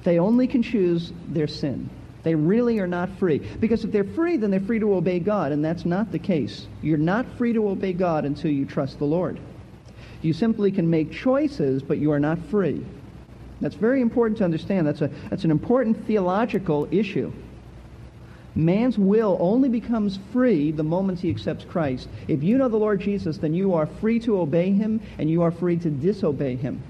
They 0.03 0.19
only 0.19 0.47
can 0.47 0.63
choose 0.63 1.13
their 1.29 1.47
sin. 1.47 1.89
They 2.23 2.35
really 2.35 2.79
are 2.79 2.87
not 2.87 3.11
free. 3.19 3.39
Because 3.39 3.85
if 3.85 3.93
they're 3.93 4.03
free, 4.03 4.39
then 4.39 4.51
they're 4.51 4.61
free 4.61 4.79
to 4.79 4.95
obey 4.95 5.21
God, 5.21 5.53
and 5.53 5.65
that's 5.65 5.85
not 5.85 6.11
the 6.11 6.19
case. 6.19 6.67
You're 6.83 6.99
not 6.99 7.27
free 7.37 7.53
to 7.53 7.69
obey 7.69 7.93
God 7.93 8.25
until 8.25 8.51
you 8.51 8.65
trust 8.65 8.99
the 8.99 9.05
Lord. 9.05 9.39
You 10.23 10.33
simply 10.33 10.73
can 10.73 10.89
make 10.89 11.13
choices, 11.13 11.83
but 11.83 11.99
you 11.99 12.11
are 12.13 12.21
not 12.21 12.39
free. 12.47 12.85
That's 13.61 13.75
very 13.75 14.01
important 14.01 14.39
to 14.39 14.45
understand. 14.45 14.87
That's, 14.87 15.03
a, 15.03 15.11
that's 15.29 15.45
an 15.45 15.51
important 15.51 16.07
theological 16.07 16.89
issue. 16.91 17.31
Man's 18.57 18.99
will 18.99 19.37
only 19.41 19.69
becomes 19.69 20.19
free 20.33 20.71
the 20.71 20.85
moment 20.85 21.21
he 21.21 21.31
accepts 21.31 21.65
Christ. 21.65 22.09
If 22.29 22.43
you 22.43 22.57
know 22.57 22.69
the 22.69 22.77
Lord 22.77 23.01
Jesus, 23.01 23.39
then 23.39 23.53
you 23.53 23.75
are 23.75 23.87
free 23.87 24.21
to 24.21 24.39
obey 24.39 24.71
him 24.71 25.01
and 25.19 25.29
you 25.29 25.43
are 25.43 25.51
free 25.51 25.77
to 25.79 25.91
disobey 25.91 26.55
him. 26.55 26.81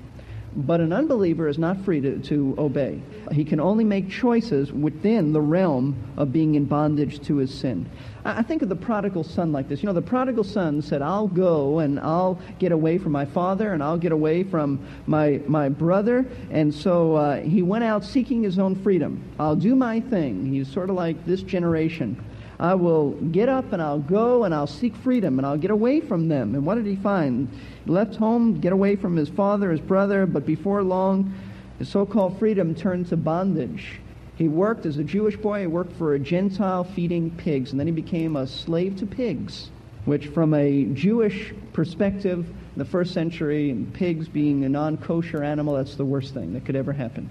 But 0.56 0.80
an 0.80 0.92
unbeliever 0.92 1.48
is 1.48 1.58
not 1.58 1.80
free 1.84 2.00
to, 2.00 2.18
to 2.18 2.54
obey. 2.58 3.02
He 3.32 3.44
can 3.44 3.58
only 3.58 3.82
make 3.82 4.08
choices 4.08 4.72
within 4.72 5.32
the 5.32 5.40
realm 5.40 5.96
of 6.16 6.32
being 6.32 6.54
in 6.54 6.64
bondage 6.64 7.20
to 7.26 7.36
his 7.36 7.52
sin. 7.52 7.90
I 8.24 8.42
think 8.42 8.62
of 8.62 8.68
the 8.68 8.76
prodigal 8.76 9.24
son 9.24 9.52
like 9.52 9.68
this. 9.68 9.82
You 9.82 9.88
know, 9.88 9.92
the 9.92 10.00
prodigal 10.00 10.44
son 10.44 10.80
said, 10.80 11.02
I'll 11.02 11.26
go 11.28 11.80
and 11.80 11.98
I'll 12.00 12.40
get 12.58 12.72
away 12.72 12.98
from 12.98 13.12
my 13.12 13.24
father 13.24 13.72
and 13.72 13.82
I'll 13.82 13.98
get 13.98 14.12
away 14.12 14.44
from 14.44 14.86
my, 15.06 15.40
my 15.46 15.68
brother. 15.68 16.24
And 16.50 16.72
so 16.72 17.16
uh, 17.16 17.40
he 17.40 17.62
went 17.62 17.84
out 17.84 18.04
seeking 18.04 18.42
his 18.42 18.58
own 18.58 18.76
freedom. 18.76 19.22
I'll 19.38 19.56
do 19.56 19.74
my 19.74 20.00
thing. 20.00 20.46
He's 20.46 20.72
sort 20.72 20.88
of 20.88 20.96
like 20.96 21.26
this 21.26 21.42
generation. 21.42 22.24
I 22.58 22.74
will 22.74 23.12
get 23.12 23.48
up 23.48 23.72
and 23.72 23.82
I'll 23.82 23.98
go 23.98 24.44
and 24.44 24.54
I'll 24.54 24.66
seek 24.66 24.94
freedom 24.96 25.38
and 25.38 25.46
I'll 25.46 25.58
get 25.58 25.70
away 25.70 26.00
from 26.00 26.28
them. 26.28 26.54
And 26.54 26.64
what 26.64 26.76
did 26.76 26.86
he 26.86 26.96
find? 26.96 27.48
He 27.84 27.90
left 27.90 28.16
home, 28.16 28.60
get 28.60 28.72
away 28.72 28.96
from 28.96 29.16
his 29.16 29.28
father, 29.28 29.70
his 29.70 29.80
brother, 29.80 30.26
but 30.26 30.46
before 30.46 30.82
long, 30.82 31.34
his 31.78 31.88
so 31.88 32.06
called 32.06 32.38
freedom 32.38 32.74
turned 32.74 33.08
to 33.08 33.16
bondage. 33.16 34.00
He 34.36 34.48
worked 34.48 34.86
as 34.86 34.98
a 34.98 35.04
Jewish 35.04 35.36
boy, 35.36 35.60
he 35.60 35.66
worked 35.66 35.92
for 35.96 36.14
a 36.14 36.18
Gentile 36.18 36.84
feeding 36.84 37.30
pigs, 37.30 37.70
and 37.70 37.78
then 37.78 37.86
he 37.86 37.92
became 37.92 38.34
a 38.34 38.46
slave 38.46 38.96
to 38.96 39.06
pigs, 39.06 39.70
which, 40.06 40.26
from 40.26 40.54
a 40.54 40.84
Jewish 40.86 41.52
perspective, 41.72 42.46
the 42.76 42.84
first 42.84 43.14
century, 43.14 43.86
pigs 43.92 44.28
being 44.28 44.64
a 44.64 44.68
non 44.68 44.96
kosher 44.96 45.44
animal, 45.44 45.74
that's 45.74 45.94
the 45.94 46.04
worst 46.04 46.34
thing 46.34 46.52
that 46.54 46.64
could 46.64 46.74
ever 46.74 46.92
happen. 46.92 47.28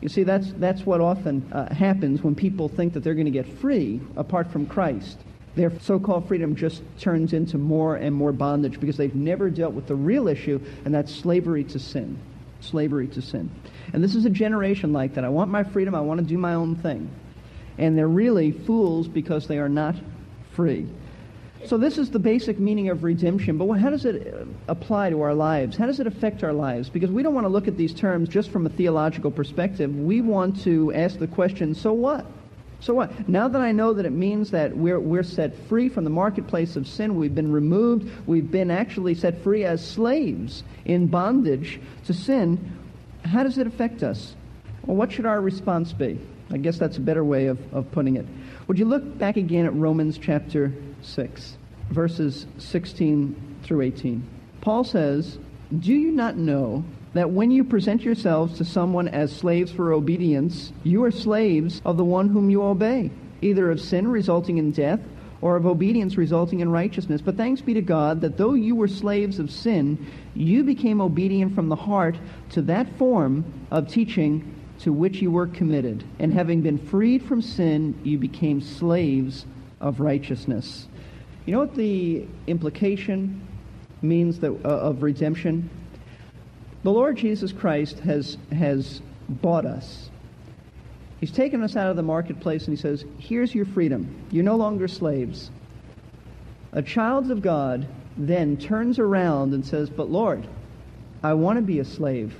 You 0.00 0.08
see, 0.08 0.22
that's, 0.22 0.52
that's 0.54 0.86
what 0.86 1.00
often 1.00 1.50
uh, 1.52 1.72
happens 1.74 2.22
when 2.22 2.34
people 2.34 2.68
think 2.68 2.94
that 2.94 3.04
they're 3.04 3.14
going 3.14 3.26
to 3.26 3.30
get 3.30 3.46
free 3.46 4.00
apart 4.16 4.50
from 4.50 4.66
Christ. 4.66 5.18
Their 5.56 5.78
so 5.80 5.98
called 5.98 6.26
freedom 6.28 6.56
just 6.56 6.82
turns 6.98 7.32
into 7.32 7.58
more 7.58 7.96
and 7.96 8.14
more 8.14 8.32
bondage 8.32 8.80
because 8.80 8.96
they've 8.96 9.14
never 9.14 9.50
dealt 9.50 9.74
with 9.74 9.86
the 9.86 9.96
real 9.96 10.28
issue, 10.28 10.60
and 10.84 10.94
that's 10.94 11.14
slavery 11.14 11.64
to 11.64 11.78
sin. 11.78 12.18
Slavery 12.60 13.08
to 13.08 13.20
sin. 13.20 13.50
And 13.92 14.02
this 14.02 14.14
is 14.14 14.24
a 14.24 14.30
generation 14.30 14.92
like 14.92 15.14
that. 15.14 15.24
I 15.24 15.28
want 15.28 15.50
my 15.50 15.64
freedom. 15.64 15.94
I 15.94 16.00
want 16.00 16.20
to 16.20 16.26
do 16.26 16.38
my 16.38 16.54
own 16.54 16.76
thing. 16.76 17.10
And 17.78 17.96
they're 17.96 18.08
really 18.08 18.52
fools 18.52 19.08
because 19.08 19.48
they 19.48 19.58
are 19.58 19.68
not 19.68 19.96
free. 20.52 20.86
So 21.66 21.76
this 21.76 21.98
is 21.98 22.10
the 22.10 22.18
basic 22.18 22.58
meaning 22.58 22.88
of 22.88 23.04
redemption. 23.04 23.58
But 23.58 23.68
how 23.74 23.90
does 23.90 24.04
it 24.04 24.34
uh, 24.34 24.44
apply 24.66 25.10
to 25.10 25.20
our 25.20 25.34
lives? 25.34 25.76
How 25.76 25.86
does 25.86 26.00
it 26.00 26.06
affect 26.06 26.42
our 26.42 26.52
lives? 26.52 26.88
Because 26.88 27.10
we 27.10 27.22
don't 27.22 27.34
want 27.34 27.44
to 27.44 27.48
look 27.48 27.68
at 27.68 27.76
these 27.76 27.92
terms 27.92 28.28
just 28.28 28.50
from 28.50 28.66
a 28.66 28.70
theological 28.70 29.30
perspective. 29.30 29.94
We 29.94 30.20
want 30.20 30.62
to 30.62 30.92
ask 30.94 31.18
the 31.18 31.26
question, 31.26 31.74
so 31.74 31.92
what? 31.92 32.24
So 32.80 32.94
what? 32.94 33.28
Now 33.28 33.46
that 33.46 33.60
I 33.60 33.72
know 33.72 33.92
that 33.92 34.06
it 34.06 34.12
means 34.12 34.50
that 34.52 34.74
we're, 34.74 34.98
we're 34.98 35.22
set 35.22 35.54
free 35.68 35.90
from 35.90 36.04
the 36.04 36.10
marketplace 36.10 36.76
of 36.76 36.88
sin, 36.88 37.14
we've 37.14 37.34
been 37.34 37.52
removed, 37.52 38.10
we've 38.26 38.50
been 38.50 38.70
actually 38.70 39.14
set 39.14 39.42
free 39.42 39.64
as 39.64 39.86
slaves 39.86 40.64
in 40.86 41.06
bondage 41.08 41.78
to 42.06 42.14
sin, 42.14 42.78
how 43.22 43.42
does 43.42 43.58
it 43.58 43.66
affect 43.66 44.02
us? 44.02 44.34
Well, 44.86 44.96
what 44.96 45.12
should 45.12 45.26
our 45.26 45.42
response 45.42 45.92
be? 45.92 46.18
I 46.50 46.56
guess 46.56 46.78
that's 46.78 46.96
a 46.96 47.00
better 47.00 47.22
way 47.22 47.46
of, 47.46 47.58
of 47.74 47.92
putting 47.92 48.16
it. 48.16 48.26
Would 48.66 48.78
you 48.78 48.86
look 48.86 49.18
back 49.18 49.36
again 49.36 49.66
at 49.66 49.74
Romans 49.74 50.16
chapter 50.16 50.72
6, 51.02 51.56
verses 51.90 52.46
16 52.58 53.58
through 53.62 53.82
18? 53.82 54.26
Paul 54.60 54.84
says, 54.84 55.38
Do 55.78 55.92
you 55.92 56.12
not 56.12 56.36
know 56.36 56.84
that 57.14 57.30
when 57.30 57.50
you 57.50 57.64
present 57.64 58.02
yourselves 58.02 58.58
to 58.58 58.64
someone 58.64 59.08
as 59.08 59.34
slaves 59.34 59.72
for 59.72 59.92
obedience, 59.92 60.72
you 60.84 61.04
are 61.04 61.10
slaves 61.10 61.80
of 61.84 61.96
the 61.96 62.04
one 62.04 62.28
whom 62.28 62.50
you 62.50 62.62
obey, 62.62 63.10
either 63.40 63.70
of 63.70 63.80
sin 63.80 64.08
resulting 64.08 64.58
in 64.58 64.70
death 64.70 65.00
or 65.42 65.56
of 65.56 65.66
obedience 65.66 66.16
resulting 66.16 66.60
in 66.60 66.70
righteousness. 66.70 67.22
But 67.22 67.36
thanks 67.36 67.60
be 67.60 67.74
to 67.74 67.82
God 67.82 68.20
that 68.20 68.36
though 68.36 68.54
you 68.54 68.76
were 68.76 68.88
slaves 68.88 69.38
of 69.38 69.50
sin, 69.50 70.06
you 70.34 70.62
became 70.64 71.00
obedient 71.00 71.54
from 71.54 71.68
the 71.68 71.76
heart 71.76 72.16
to 72.50 72.62
that 72.62 72.96
form 72.98 73.44
of 73.70 73.88
teaching 73.88 74.54
to 74.80 74.92
which 74.92 75.20
you 75.20 75.30
were 75.30 75.46
committed. 75.46 76.04
And 76.18 76.32
having 76.32 76.60
been 76.62 76.78
freed 76.78 77.22
from 77.24 77.42
sin, 77.42 77.98
you 78.04 78.18
became 78.18 78.60
slaves 78.60 79.46
of 79.80 80.00
righteousness. 80.00 80.86
You 81.50 81.56
know 81.56 81.62
what 81.62 81.74
the 81.74 82.28
implication 82.46 83.44
means 84.02 84.38
that, 84.38 84.52
uh, 84.52 84.68
of 84.68 85.02
redemption? 85.02 85.68
The 86.84 86.92
Lord 86.92 87.16
Jesus 87.16 87.50
Christ 87.50 87.98
has, 87.98 88.38
has 88.52 89.02
bought 89.28 89.66
us. 89.66 90.10
He's 91.18 91.32
taken 91.32 91.64
us 91.64 91.74
out 91.74 91.90
of 91.90 91.96
the 91.96 92.04
marketplace 92.04 92.68
and 92.68 92.76
he 92.76 92.80
says, 92.80 93.04
Here's 93.18 93.52
your 93.52 93.64
freedom. 93.64 94.14
You're 94.30 94.44
no 94.44 94.54
longer 94.54 94.86
slaves. 94.86 95.50
A 96.70 96.82
child 96.82 97.32
of 97.32 97.42
God 97.42 97.88
then 98.16 98.56
turns 98.56 99.00
around 99.00 99.52
and 99.52 99.66
says, 99.66 99.90
But 99.90 100.08
Lord, 100.08 100.46
I 101.24 101.34
want 101.34 101.56
to 101.56 101.62
be 101.62 101.80
a 101.80 101.84
slave, 101.84 102.32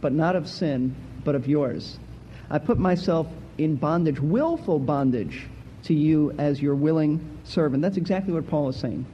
but 0.00 0.14
not 0.14 0.36
of 0.36 0.48
sin, 0.48 0.96
but 1.22 1.34
of 1.34 1.46
yours. 1.46 1.98
I 2.48 2.60
put 2.60 2.78
myself 2.78 3.26
in 3.58 3.76
bondage, 3.76 4.20
willful 4.20 4.78
bondage, 4.78 5.48
to 5.82 5.92
you 5.92 6.32
as 6.38 6.62
your 6.62 6.74
willing 6.74 7.33
servant. 7.44 7.82
That's 7.82 7.96
exactly 7.96 8.32
what 8.32 8.48
Paul 8.48 8.68
is 8.68 8.76
saying. 8.76 9.06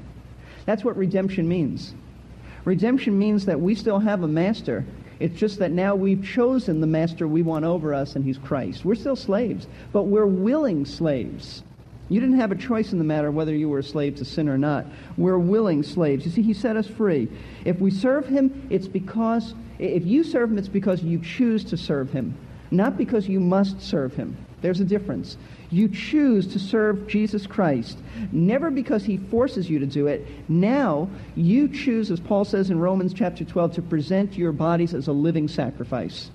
That's 0.66 0.84
what 0.84 0.96
redemption 0.96 1.48
means. 1.48 1.94
Redemption 2.64 3.18
means 3.18 3.46
that 3.46 3.60
we 3.60 3.74
still 3.74 3.98
have 3.98 4.22
a 4.22 4.28
master. 4.28 4.84
It's 5.18 5.38
just 5.38 5.58
that 5.58 5.70
now 5.70 5.94
we've 5.94 6.24
chosen 6.24 6.80
the 6.80 6.86
master 6.86 7.28
we 7.28 7.42
want 7.42 7.64
over 7.64 7.92
us, 7.92 8.16
and 8.16 8.24
he's 8.24 8.38
Christ. 8.38 8.84
We're 8.84 8.94
still 8.94 9.16
slaves, 9.16 9.66
but 9.92 10.04
we're 10.04 10.26
willing 10.26 10.84
slaves. 10.84 11.62
You 12.08 12.20
didn't 12.20 12.40
have 12.40 12.52
a 12.52 12.56
choice 12.56 12.92
in 12.92 12.98
the 12.98 13.04
matter 13.04 13.30
whether 13.30 13.54
you 13.54 13.68
were 13.68 13.78
a 13.78 13.84
slave 13.84 14.16
to 14.16 14.24
sin 14.24 14.48
or 14.48 14.58
not. 14.58 14.84
We're 15.16 15.38
willing 15.38 15.82
slaves. 15.82 16.24
You 16.24 16.32
see, 16.32 16.42
he 16.42 16.54
set 16.54 16.76
us 16.76 16.86
free. 16.86 17.28
If 17.64 17.80
we 17.80 17.90
serve 17.90 18.26
him, 18.26 18.66
it's 18.68 18.88
because, 18.88 19.54
if 19.78 20.04
you 20.04 20.24
serve 20.24 20.50
him, 20.50 20.58
it's 20.58 20.68
because 20.68 21.02
you 21.02 21.20
choose 21.20 21.64
to 21.64 21.76
serve 21.76 22.10
him, 22.10 22.36
not 22.70 22.98
because 22.98 23.28
you 23.28 23.40
must 23.40 23.80
serve 23.80 24.14
him. 24.14 24.36
There's 24.60 24.80
a 24.80 24.84
difference. 24.84 25.36
You 25.70 25.88
choose 25.88 26.46
to 26.48 26.58
serve 26.58 27.06
Jesus 27.06 27.46
Christ, 27.46 27.98
never 28.32 28.70
because 28.70 29.04
he 29.04 29.16
forces 29.16 29.70
you 29.70 29.78
to 29.78 29.86
do 29.86 30.06
it. 30.06 30.26
Now, 30.48 31.08
you 31.34 31.68
choose, 31.68 32.10
as 32.10 32.20
Paul 32.20 32.44
says 32.44 32.70
in 32.70 32.78
Romans 32.78 33.14
chapter 33.14 33.44
12, 33.44 33.74
to 33.74 33.82
present 33.82 34.36
your 34.36 34.52
bodies 34.52 34.94
as 34.94 35.08
a 35.08 35.12
living 35.12 35.48
sacrifice. 35.48 36.30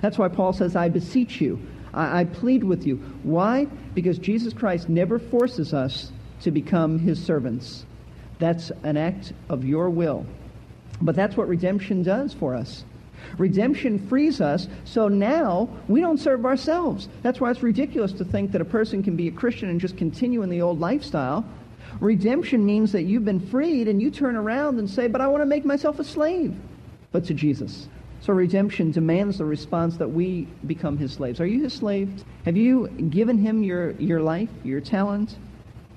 That's 0.00 0.18
why 0.18 0.28
Paul 0.28 0.52
says, 0.52 0.76
I 0.76 0.88
beseech 0.88 1.40
you, 1.40 1.60
I, 1.92 2.20
I 2.20 2.24
plead 2.24 2.62
with 2.62 2.86
you. 2.86 2.96
Why? 3.22 3.66
Because 3.94 4.18
Jesus 4.18 4.52
Christ 4.52 4.88
never 4.88 5.18
forces 5.18 5.74
us 5.74 6.12
to 6.42 6.50
become 6.50 6.98
his 6.98 7.22
servants. 7.22 7.84
That's 8.38 8.70
an 8.82 8.96
act 8.96 9.32
of 9.48 9.64
your 9.64 9.90
will. 9.90 10.26
But 11.02 11.16
that's 11.16 11.36
what 11.36 11.48
redemption 11.48 12.02
does 12.02 12.32
for 12.32 12.54
us. 12.54 12.84
Redemption 13.38 13.98
frees 14.08 14.40
us, 14.40 14.68
so 14.84 15.08
now 15.08 15.68
we 15.88 16.00
don't 16.00 16.18
serve 16.18 16.44
ourselves. 16.44 17.08
That's 17.22 17.40
why 17.40 17.50
it's 17.50 17.62
ridiculous 17.62 18.12
to 18.12 18.24
think 18.24 18.52
that 18.52 18.60
a 18.60 18.64
person 18.64 19.02
can 19.02 19.16
be 19.16 19.28
a 19.28 19.32
Christian 19.32 19.68
and 19.68 19.80
just 19.80 19.96
continue 19.96 20.42
in 20.42 20.50
the 20.50 20.62
old 20.62 20.80
lifestyle. 20.80 21.44
Redemption 22.00 22.64
means 22.64 22.92
that 22.92 23.02
you've 23.02 23.24
been 23.24 23.40
freed 23.40 23.88
and 23.88 24.00
you 24.00 24.10
turn 24.10 24.36
around 24.36 24.78
and 24.78 24.88
say, 24.88 25.08
But 25.08 25.20
I 25.20 25.26
want 25.26 25.42
to 25.42 25.46
make 25.46 25.64
myself 25.64 25.98
a 25.98 26.04
slave, 26.04 26.54
but 27.12 27.24
to 27.26 27.34
Jesus. 27.34 27.88
So 28.22 28.34
redemption 28.34 28.90
demands 28.90 29.38
the 29.38 29.46
response 29.46 29.96
that 29.96 30.08
we 30.08 30.46
become 30.66 30.98
his 30.98 31.12
slaves. 31.12 31.40
Are 31.40 31.46
you 31.46 31.62
his 31.62 31.72
slave? 31.72 32.22
Have 32.44 32.56
you 32.56 32.88
given 32.88 33.38
him 33.38 33.62
your, 33.62 33.92
your 33.92 34.20
life, 34.20 34.50
your 34.62 34.80
talent, 34.80 35.38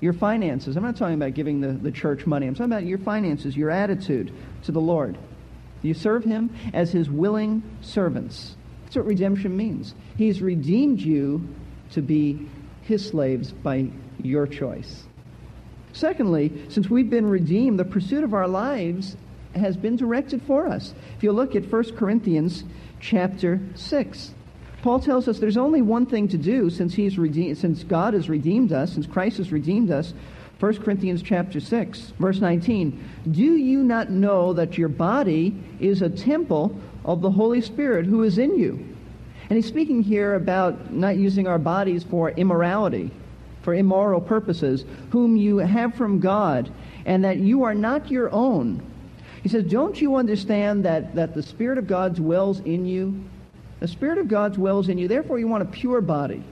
your 0.00 0.14
finances? 0.14 0.76
I'm 0.76 0.82
not 0.82 0.96
talking 0.96 1.16
about 1.16 1.34
giving 1.34 1.60
the, 1.60 1.68
the 1.68 1.92
church 1.92 2.26
money. 2.26 2.46
I'm 2.46 2.54
talking 2.54 2.72
about 2.72 2.86
your 2.86 2.98
finances, 2.98 3.56
your 3.56 3.70
attitude 3.70 4.32
to 4.62 4.72
the 4.72 4.80
Lord. 4.80 5.18
You 5.84 5.94
serve 5.94 6.24
him 6.24 6.50
as 6.72 6.90
his 6.90 7.10
willing 7.10 7.62
servants. 7.82 8.56
That's 8.84 8.96
what 8.96 9.06
redemption 9.06 9.56
means. 9.56 9.94
He's 10.16 10.40
redeemed 10.40 11.00
you 11.00 11.46
to 11.92 12.00
be 12.00 12.48
his 12.82 13.06
slaves 13.06 13.52
by 13.52 13.90
your 14.22 14.46
choice. 14.46 15.04
Secondly, 15.92 16.52
since 16.70 16.90
we've 16.90 17.10
been 17.10 17.28
redeemed, 17.28 17.78
the 17.78 17.84
pursuit 17.84 18.24
of 18.24 18.34
our 18.34 18.48
lives 18.48 19.16
has 19.54 19.76
been 19.76 19.96
directed 19.96 20.42
for 20.42 20.66
us. 20.66 20.94
If 21.16 21.22
you 21.22 21.32
look 21.32 21.54
at 21.54 21.70
1 21.70 21.96
Corinthians 21.96 22.64
chapter 22.98 23.60
6, 23.74 24.34
Paul 24.82 25.00
tells 25.00 25.28
us 25.28 25.38
there's 25.38 25.56
only 25.56 25.82
one 25.82 26.06
thing 26.06 26.28
to 26.28 26.36
do 26.36 26.68
since 26.70 26.94
he's 26.94 27.16
redeemed, 27.16 27.58
since 27.58 27.84
God 27.84 28.14
has 28.14 28.28
redeemed 28.28 28.72
us, 28.72 28.94
since 28.94 29.06
Christ 29.06 29.36
has 29.38 29.52
redeemed 29.52 29.90
us. 29.90 30.12
1 30.60 30.82
Corinthians 30.82 31.22
chapter 31.22 31.60
6, 31.60 32.12
verse 32.18 32.40
19. 32.40 33.02
Do 33.30 33.56
you 33.56 33.82
not 33.82 34.10
know 34.10 34.52
that 34.52 34.78
your 34.78 34.88
body 34.88 35.54
is 35.80 36.00
a 36.00 36.08
temple 36.08 36.78
of 37.04 37.20
the 37.20 37.30
Holy 37.30 37.60
Spirit 37.60 38.06
who 38.06 38.22
is 38.22 38.38
in 38.38 38.58
you, 38.58 38.72
And 39.50 39.56
he's 39.56 39.66
speaking 39.66 40.02
here 40.02 40.34
about 40.34 40.92
not 40.92 41.16
using 41.16 41.46
our 41.46 41.58
bodies 41.58 42.02
for 42.02 42.30
immorality, 42.30 43.10
for 43.62 43.74
immoral 43.74 44.20
purposes, 44.20 44.84
whom 45.10 45.36
you 45.36 45.58
have 45.58 45.94
from 45.94 46.18
God, 46.18 46.70
and 47.04 47.22
that 47.24 47.38
you 47.38 47.62
are 47.64 47.74
not 47.74 48.10
your 48.10 48.30
own. 48.32 48.80
He 49.42 49.48
says, 49.50 49.64
Don't 49.64 50.00
you 50.00 50.16
understand 50.16 50.84
that, 50.86 51.14
that 51.14 51.34
the 51.34 51.42
Spirit 51.42 51.76
of 51.76 51.86
God 51.86 52.14
dwells 52.14 52.60
in 52.60 52.86
you? 52.86 53.22
The 53.80 53.88
Spirit 53.88 54.18
of 54.18 54.28
God 54.28 54.54
dwells 54.54 54.88
in 54.88 54.96
you. 54.96 55.08
Therefore, 55.08 55.38
you 55.38 55.48
want 55.48 55.62
a 55.62 55.66
pure 55.66 56.00
body. 56.00 56.42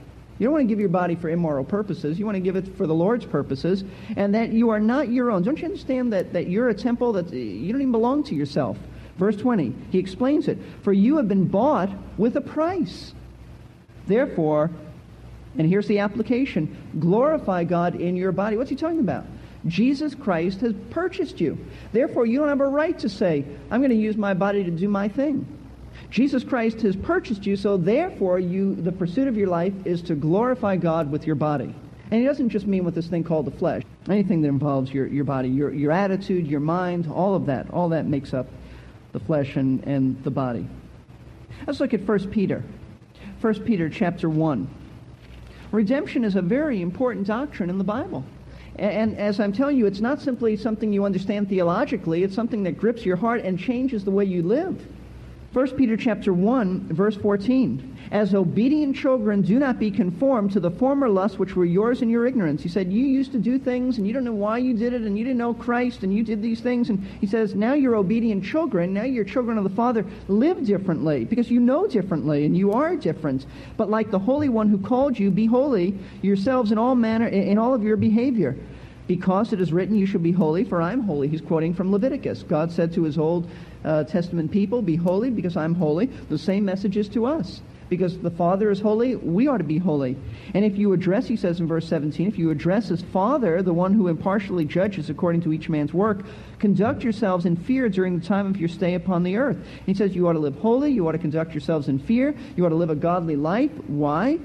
You 0.43 0.47
don't 0.47 0.55
want 0.55 0.65
to 0.65 0.69
give 0.69 0.81
your 0.81 0.89
body 0.89 1.15
for 1.15 1.29
immoral 1.29 1.63
purposes. 1.63 2.19
You 2.19 2.27
want 2.27 2.35
to 2.35 2.41
give 2.41 2.57
it 2.57 2.77
for 2.77 2.89
the 2.89 2.95
Lord's 2.95 3.25
purposes, 3.25 3.85
and 4.17 4.35
that 4.35 4.51
you 4.51 4.71
are 4.71 4.81
not 4.81 5.09
your 5.09 5.31
own. 5.31 5.45
Don't 5.45 5.57
you 5.57 5.67
understand 5.67 6.13
that, 6.13 6.33
that 6.33 6.49
you're 6.49 6.69
a 6.69 6.75
temple, 6.75 7.13
that 7.13 7.33
you 7.33 7.71
don't 7.71 7.81
even 7.81 7.93
belong 7.93 8.25
to 8.25 8.35
yourself? 8.35 8.77
Verse 9.19 9.37
20, 9.37 9.73
he 9.93 10.01
explains 10.01 10.49
it. 10.49 10.59
For 10.83 10.93
you 10.93 11.19
have 11.19 11.29
been 11.29 11.47
bought 11.47 11.91
with 12.19 12.35
a 12.37 12.41
price. 12.41 13.15
Therefore, 14.09 14.73
and 15.59 15.69
here's 15.69 15.87
the 15.87 16.01
application 16.01 16.77
glorify 16.99 17.63
God 17.63 17.95
in 17.95 18.17
your 18.17 18.33
body. 18.33 18.57
What's 18.57 18.71
he 18.71 18.75
talking 18.75 18.99
about? 18.99 19.25
Jesus 19.69 20.13
Christ 20.13 20.61
has 20.63 20.75
purchased 20.91 21.41
you. 21.41 21.57
Therefore, 21.93 22.27
you 22.27 22.41
don't 22.41 22.49
have 22.49 22.61
a 22.61 22.67
right 22.67 22.99
to 22.99 23.09
say, 23.09 23.45
I'm 23.71 23.79
going 23.79 23.91
to 23.91 23.97
use 23.97 24.17
my 24.17 24.35
body 24.35 24.65
to 24.65 24.73
do 24.73 24.89
my 24.89 25.07
thing. 25.07 25.47
Jesus 26.13 26.45
Christ 26.45 26.83
has 26.83 26.95
purchased 26.95 27.47
you, 27.47 27.57
so 27.57 27.79
therefore 27.79 28.39
you 28.39 28.75
the 28.75 28.93
pursuit 28.93 29.29
of 29.29 29.37
your 29.37 29.49
life 29.49 29.73
is 29.87 30.03
to 30.03 30.15
glorify 30.15 30.77
God 30.77 31.11
with 31.11 31.27
your 31.27 31.37
body. 31.37 31.75
And 32.11 32.21
he 32.21 32.27
doesn't 32.27 32.51
just 32.51 32.67
mean 32.67 32.85
with 32.85 32.95
this 32.95 33.07
thing 33.07 33.25
called 33.25 33.47
the 33.47 33.51
flesh. 33.51 33.83
Anything 34.11 34.43
that 34.43 34.49
involves 34.49 34.93
your, 34.93 35.07
your 35.07 35.25
body, 35.25 35.49
your, 35.49 35.73
your 35.73 35.91
attitude, 35.91 36.47
your 36.47 36.61
mind, 36.61 37.11
all 37.11 37.35
of 37.35 37.47
that, 37.47 37.71
all 37.71 37.89
that 37.89 38.07
makes 38.07 38.35
up 38.35 38.47
the 39.13 39.21
flesh 39.21 39.57
and, 39.57 39.83
and 39.85 40.23
the 40.23 40.31
body. 40.31 40.69
Let's 41.67 41.81
look 41.81 41.95
at 41.95 42.07
1 42.07 42.31
Peter. 42.31 42.63
1 43.41 43.65
Peter 43.65 43.89
chapter 43.89 44.29
1. 44.29 44.69
Redemption 45.71 46.25
is 46.25 46.37
a 46.37 46.43
very 46.43 46.83
important 46.83 47.27
doctrine 47.27 47.71
in 47.71 47.79
the 47.79 47.85
Bible. 47.85 48.23
And, 48.77 49.13
and 49.13 49.19
as 49.19 49.41
I'm 49.41 49.55
telling 49.55 49.79
you, 49.79 49.87
it's 49.87 50.01
not 50.01 50.21
simply 50.21 50.59
something 50.59 50.93
you 50.93 51.07
understand 51.07 51.49
theologically, 51.49 52.23
it's 52.23 52.35
something 52.35 52.65
that 52.65 52.77
grips 52.77 53.07
your 53.07 53.17
heart 53.17 53.41
and 53.43 53.59
changes 53.59 54.05
the 54.05 54.11
way 54.11 54.27
you 54.27 54.43
live. 54.43 54.87
1 55.53 55.73
Peter 55.73 55.99
chapter 55.99 56.33
1, 56.33 56.89
verse 56.95 57.15
14. 57.17 57.99
As 58.11 58.35
obedient 58.35 58.97
children, 58.97 59.43
do 59.43 59.59
not 59.59 59.79
be 59.79 59.91
conformed 59.91 60.51
to 60.53 60.61
the 60.61 60.71
former 60.71 61.11
lusts 61.11 61.39
which 61.39 61.55
were 61.55 61.67
yours 61.67 62.01
in 62.01 62.09
your 62.09 62.27
ignorance. 62.27 62.63
He 62.63 62.71
said, 62.71 62.91
You 62.91 63.05
used 63.05 63.33
to 63.33 63.39
do 63.39 63.59
things 63.59 63.99
and 63.99 64.07
you 64.07 64.15
don't 64.15 64.25
know 64.25 64.33
why 64.33 64.57
you 64.57 64.73
did 64.73 64.95
it 64.95 65.03
and 65.03 65.19
you 65.19 65.25
didn't 65.25 65.39
know 65.39 65.53
Christ 65.53 66.05
and 66.05 66.15
you 66.15 66.25
did 66.25 66.41
these 66.41 66.63
things. 66.63 66.89
And 66.89 67.05
he 67.21 67.27
says, 67.27 67.55
Now 67.55 67.75
you're 67.75 67.97
obedient 67.97 68.43
children. 68.43 68.95
Now 68.95 69.03
you're 69.03 69.27
children 69.27 69.59
of 69.59 69.65
the 69.65 69.71
Father. 69.71 70.07
Live 70.27 70.65
differently 70.65 71.27
because 71.27 71.51
you 71.51 71.61
know 71.61 71.87
differently 71.87 72.47
and 72.47 72.57
you 72.57 72.73
are 72.73 72.97
different. 72.97 73.45
But 73.77 73.91
like 73.91 74.11
the 74.11 74.19
Holy 74.19 74.49
One 74.49 74.71
who 74.71 74.79
called 74.79 75.19
you, 75.19 75.31
be 75.31 75.45
holy 75.45 75.99
yourselves 76.23 76.73
in 76.73 76.79
all 76.79 76.95
manner, 76.95 77.29
in 77.29 77.59
all 77.59 77.75
of 77.75 77.83
your 77.83 77.99
behavior 77.99 78.57
because 79.07 79.53
it 79.53 79.61
is 79.61 79.73
written, 79.73 79.97
You 79.97 80.07
shall 80.07 80.21
be 80.21 80.33
holy, 80.33 80.65
for 80.65 80.81
I 80.81 80.93
am 80.93 81.03
holy. 81.03 81.29
He's 81.29 81.41
quoting 81.41 81.75
from 81.75 81.93
Leviticus. 81.93 82.43
God 82.45 82.73
said 82.73 82.93
to 82.95 83.03
his 83.03 83.19
Old 83.19 83.51
uh, 83.85 84.05
Testament 84.05 84.51
people, 84.51 84.83
Be 84.83 84.97
holy 84.97 85.31
because 85.31 85.57
I'm 85.57 85.75
holy. 85.75 86.07
The 86.07 86.39
same 86.39 86.65
message 86.65 86.97
is 86.97 87.09
to 87.11 87.27
us. 87.27 87.61
Because 87.89 88.19
the 88.19 88.31
Father 88.31 88.71
is 88.71 88.81
holy, 88.81 89.17
we 89.17 89.49
are 89.49 89.59
to 89.59 89.65
be 89.65 89.77
holy. 89.77 90.17
And 90.55 90.65
if 90.65 90.79
you 90.79 90.95
address, 90.95 91.27
he 91.27 91.37
says 91.37 91.61
in 91.61 91.67
verse 91.67 91.87
17, 91.89 92.27
if 92.27 92.39
you 92.39 92.51
address 92.51 92.91
as 92.91 93.03
Father, 93.03 93.61
the 93.61 93.75
one 93.75 93.93
who 93.93 94.09
impartially 94.09 94.65
judges 94.65 95.11
according 95.11 95.43
to 95.43 95.53
each 95.53 95.69
man's 95.69 95.93
work, 95.93 96.25
conduct 96.59 97.03
yourselves 97.03 97.45
in 97.45 97.55
fear 97.55 97.91
during 97.91 98.19
the 98.19 98.27
time 98.27 98.47
of 98.47 98.57
your 98.57 98.71
stay 98.71 98.95
upon 98.95 99.25
the 99.25 99.37
earth. 99.37 99.59
He 99.85 99.93
says 99.93 100.15
you 100.15 100.27
ought 100.27 100.33
to 100.33 100.39
live 100.39 100.57
holy, 100.57 100.91
you 100.91 101.07
ought 101.07 101.13
to 101.13 101.19
conduct 101.19 101.53
yourselves 101.53 101.89
in 101.89 101.99
fear, 101.99 102.35
you 102.57 102.65
ought 102.65 102.71
to 102.71 102.77
live 102.77 102.89
a 102.89 102.95
godly 102.95 103.37
life. 103.37 103.73
Why? 103.89 104.39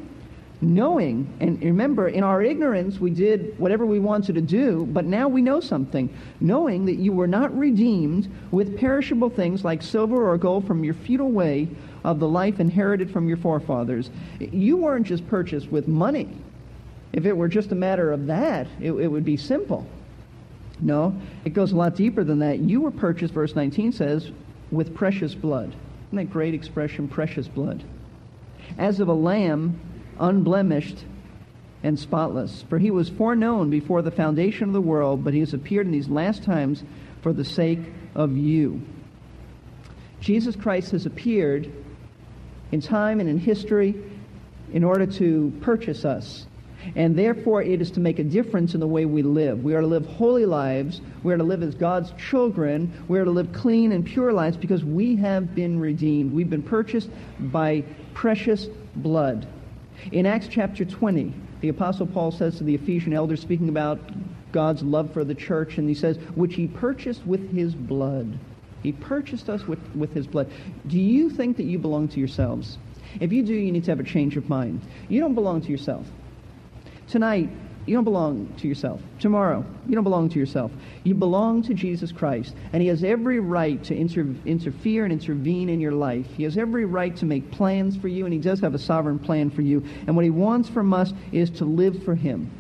Knowing, 0.62 1.32
and 1.40 1.62
remember, 1.62 2.08
in 2.08 2.24
our 2.24 2.42
ignorance, 2.42 3.00
we 3.00 3.12
did 3.12 3.58
whatever 3.60 3.86
we 3.86 4.00
wanted 4.00 4.36
to 4.36 4.42
do, 4.42 4.88
but 4.92 5.06
now 5.06 5.28
we 5.28 5.42
know 5.42 5.60
something. 5.60 6.10
Knowing 6.40 6.86
that 6.86 6.96
you 6.96 7.12
were 7.12 7.28
not 7.28 7.56
redeemed 7.58 8.28
with 8.52 8.78
perishable 8.78 9.30
things 9.30 9.64
like 9.64 9.82
silver 9.82 10.30
or 10.30 10.38
gold 10.38 10.66
from 10.66 10.84
your 10.84 10.96
futile 10.96 11.32
way 11.32 11.68
of 12.04 12.20
the 12.20 12.28
life 12.28 12.60
inherited 12.60 13.12
from 13.12 13.28
your 13.28 13.38
forefathers. 13.38 14.10
You 14.40 14.78
weren't 14.78 15.06
just 15.06 15.28
purchased 15.28 15.72
with 15.72 15.88
money. 15.88 16.30
If 17.14 17.26
it 17.26 17.36
were 17.36 17.48
just 17.48 17.72
a 17.72 17.76
matter 17.76 18.12
of 18.12 18.28
that, 18.28 18.68
it, 18.80 18.92
it 18.94 19.08
would 19.08 19.26
be 19.26 19.38
simple. 19.38 19.86
No, 20.80 21.20
it 21.46 21.54
goes 21.54 21.72
a 21.72 21.76
lot 21.76 21.96
deeper 21.96 22.24
than 22.24 22.40
that. 22.40 22.60
You 22.60 22.82
were 22.82 22.92
purchased, 22.92 23.34
verse 23.34 23.56
19 23.56 23.92
says, 23.92 24.32
with 24.72 24.94
precious 24.96 25.34
blood. 25.34 25.76
Isn't 26.08 26.18
that 26.18 26.32
great 26.32 26.54
expression, 26.54 27.08
precious 27.08 27.48
blood? 27.48 27.84
As 28.78 29.00
of 29.00 29.08
a 29.08 29.14
lamb 29.14 29.80
unblemished 30.20 31.06
and 31.84 32.00
spotless. 32.00 32.64
For 32.70 32.80
he 32.80 32.92
was 32.92 33.10
foreknown 33.10 33.70
before 33.70 34.02
the 34.02 34.12
foundation 34.12 34.68
of 34.68 34.74
the 34.74 34.82
world, 34.82 35.24
but 35.24 35.34
he 35.34 35.40
has 35.42 35.54
appeared 35.54 35.86
in 35.86 35.92
these 35.92 36.10
last 36.10 36.44
times 36.44 36.84
for 37.22 37.34
the 37.34 37.46
sake 37.46 37.80
of 38.16 38.36
you. 38.36 38.82
Jesus 40.20 40.56
Christ 40.56 40.92
has 40.92 41.06
appeared 41.06 41.72
in 42.72 42.82
time 42.82 43.20
and 43.20 43.30
in 43.30 43.38
history 43.38 43.96
in 44.74 44.84
order 44.84 45.06
to 45.06 45.54
purchase 45.62 46.04
us. 46.04 46.46
And 46.96 47.18
therefore, 47.18 47.62
it 47.64 47.82
is 47.82 47.92
to 47.92 48.00
make 48.00 48.20
a 48.20 48.24
difference 48.24 48.74
in 48.74 48.80
the 48.80 48.88
way 48.88 49.06
we 49.06 49.22
live. 49.22 49.64
We 49.64 49.76
are 49.76 49.82
to 49.82 49.88
live 49.88 50.06
holy 50.06 50.46
lives. 50.46 51.02
We 51.24 51.34
are 51.34 51.38
to 51.38 51.44
live 51.44 51.64
as 51.64 51.76
God's 51.76 52.12
children. 52.30 52.92
We 53.08 53.20
are 53.20 53.26
to 53.26 53.32
live 53.32 53.52
clean 53.52 53.92
and 53.92 54.06
pure 54.06 54.32
lives 54.32 54.58
because 54.58 54.84
we 54.84 55.16
have 55.18 55.54
been 55.54 55.80
redeemed. 55.80 56.32
We've 56.32 56.50
been 56.50 56.64
purchased 56.64 57.10
by 57.40 57.84
precious 58.14 58.68
blood. 58.96 59.48
In 60.12 60.26
Acts 60.26 60.48
chapter 60.48 60.86
20, 60.86 61.34
the 61.62 61.70
Apostle 61.70 62.08
Paul 62.08 62.32
says 62.32 62.58
to 62.58 62.64
the 62.64 62.76
Ephesian 62.76 63.14
elders, 63.14 63.42
speaking 63.42 63.70
about 63.70 64.00
God's 64.52 64.84
love 64.84 65.12
for 65.12 65.24
the 65.24 65.36
church, 65.36 65.78
and 65.78 65.90
he 65.90 65.96
says, 65.96 66.18
which 66.36 66.56
he 66.56 66.68
purchased 66.68 67.26
with 67.26 67.52
his 67.52 67.76
blood. 67.76 68.38
He 68.84 68.92
purchased 68.92 69.50
us 69.50 69.68
with, 69.68 69.80
with 69.96 70.14
his 70.14 70.28
blood. 70.28 70.52
Do 70.88 71.00
you 71.00 71.30
think 71.30 71.58
that 71.58 71.66
you 71.66 71.80
belong 71.80 72.08
to 72.10 72.20
yourselves? 72.20 72.78
If 73.20 73.34
you 73.34 73.44
do, 73.44 73.54
you 73.54 73.72
need 73.72 73.86
to 73.86 73.92
have 73.92 74.00
a 74.00 74.04
change 74.04 74.38
of 74.38 74.48
mind. 74.48 74.82
You 75.10 75.20
don't 75.20 75.36
belong 75.36 75.62
to 75.62 75.70
yourself. 75.70 76.08
Tonight, 77.08 77.50
you 77.88 77.94
don't 77.96 78.04
belong 78.04 78.54
to 78.58 78.68
yourself. 78.68 79.02
Tomorrow, 79.18 79.66
you 79.88 79.96
don't 79.96 80.04
belong 80.04 80.28
to 80.30 80.38
yourself. 80.38 80.74
You 81.06 81.16
belong 81.16 81.64
to 81.64 81.74
Jesus 81.74 82.12
Christ. 82.12 82.54
And 82.74 82.82
He 82.82 82.90
has 82.90 83.02
every 83.02 83.40
right 83.40 83.82
to 83.86 83.96
inter- 83.96 84.36
interfere 84.46 85.06
and 85.06 85.14
intervene 85.14 85.70
in 85.70 85.80
your 85.80 85.94
life. 85.94 86.28
He 86.36 86.44
has 86.44 86.58
every 86.58 86.84
right 86.84 87.16
to 87.16 87.26
make 87.26 87.50
plans 87.50 87.96
for 87.96 88.10
you, 88.10 88.26
and 88.26 88.34
He 88.34 88.40
does 88.40 88.60
have 88.60 88.76
a 88.76 88.80
sovereign 88.80 89.18
plan 89.18 89.50
for 89.50 89.62
you. 89.62 89.86
And 90.06 90.18
what 90.18 90.26
He 90.26 90.32
wants 90.32 90.68
from 90.68 90.94
us 90.94 91.14
is 91.32 91.50
to 91.52 91.66
live 91.66 92.04
for 92.04 92.14
Him. 92.14 92.52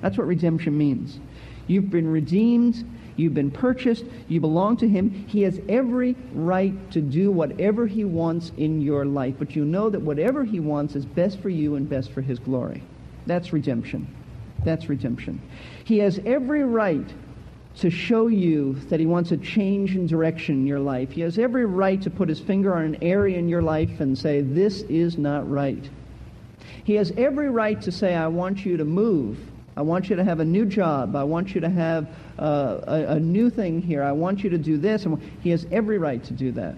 That's 0.00 0.16
what 0.16 0.28
redemption 0.28 0.78
means. 0.78 1.18
You've 1.66 1.90
been 1.90 2.06
redeemed. 2.06 2.84
You've 3.16 3.34
been 3.34 3.50
purchased. 3.50 4.04
You 4.28 4.40
belong 4.40 4.76
to 4.78 4.88
Him. 4.88 5.10
He 5.10 5.42
has 5.42 5.60
every 5.68 6.14
right 6.32 6.92
to 6.92 7.00
do 7.00 7.32
whatever 7.32 7.88
He 7.88 8.04
wants 8.04 8.52
in 8.56 8.80
your 8.80 9.04
life. 9.04 9.34
But 9.36 9.56
you 9.56 9.64
know 9.64 9.90
that 9.90 10.00
whatever 10.00 10.44
He 10.44 10.60
wants 10.60 10.94
is 10.94 11.04
best 11.04 11.40
for 11.40 11.48
you 11.48 11.74
and 11.74 11.88
best 11.88 12.12
for 12.12 12.20
His 12.20 12.38
glory. 12.38 12.84
That's 13.26 13.52
redemption. 13.52 14.06
That's 14.64 14.88
redemption. 14.88 15.40
He 15.84 15.98
has 15.98 16.20
every 16.24 16.64
right 16.64 17.06
to 17.76 17.90
show 17.90 18.26
you 18.26 18.74
that 18.90 19.00
he 19.00 19.06
wants 19.06 19.32
a 19.32 19.36
change 19.38 19.96
in 19.96 20.06
direction 20.06 20.56
in 20.56 20.66
your 20.66 20.80
life. 20.80 21.10
He 21.10 21.22
has 21.22 21.38
every 21.38 21.64
right 21.64 22.00
to 22.02 22.10
put 22.10 22.28
his 22.28 22.38
finger 22.38 22.74
on 22.74 22.84
an 22.84 22.98
area 23.02 23.38
in 23.38 23.48
your 23.48 23.62
life 23.62 24.00
and 24.00 24.16
say, 24.16 24.42
this 24.42 24.82
is 24.82 25.16
not 25.16 25.50
right. 25.50 25.88
He 26.84 26.94
has 26.94 27.12
every 27.16 27.48
right 27.48 27.80
to 27.82 27.92
say, 27.92 28.14
I 28.14 28.26
want 28.26 28.64
you 28.64 28.76
to 28.76 28.84
move. 28.84 29.38
I 29.76 29.82
want 29.82 30.10
you 30.10 30.16
to 30.16 30.24
have 30.24 30.40
a 30.40 30.44
new 30.44 30.66
job. 30.66 31.16
I 31.16 31.24
want 31.24 31.54
you 31.54 31.60
to 31.62 31.70
have 31.70 32.08
uh, 32.38 32.80
a, 32.86 33.14
a 33.14 33.20
new 33.20 33.48
thing 33.48 33.80
here. 33.80 34.02
I 34.02 34.12
want 34.12 34.44
you 34.44 34.50
to 34.50 34.58
do 34.58 34.76
this. 34.76 35.06
He 35.40 35.50
has 35.50 35.66
every 35.72 35.98
right 35.98 36.22
to 36.24 36.34
do 36.34 36.52
that. 36.52 36.74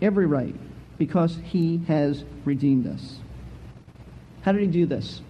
Every 0.00 0.26
right. 0.26 0.54
Because 0.98 1.36
he 1.42 1.78
has 1.88 2.24
redeemed 2.44 2.86
us. 2.86 3.16
How 4.42 4.52
did 4.52 4.60
he 4.60 4.68
do 4.68 4.86
this? 4.86 5.20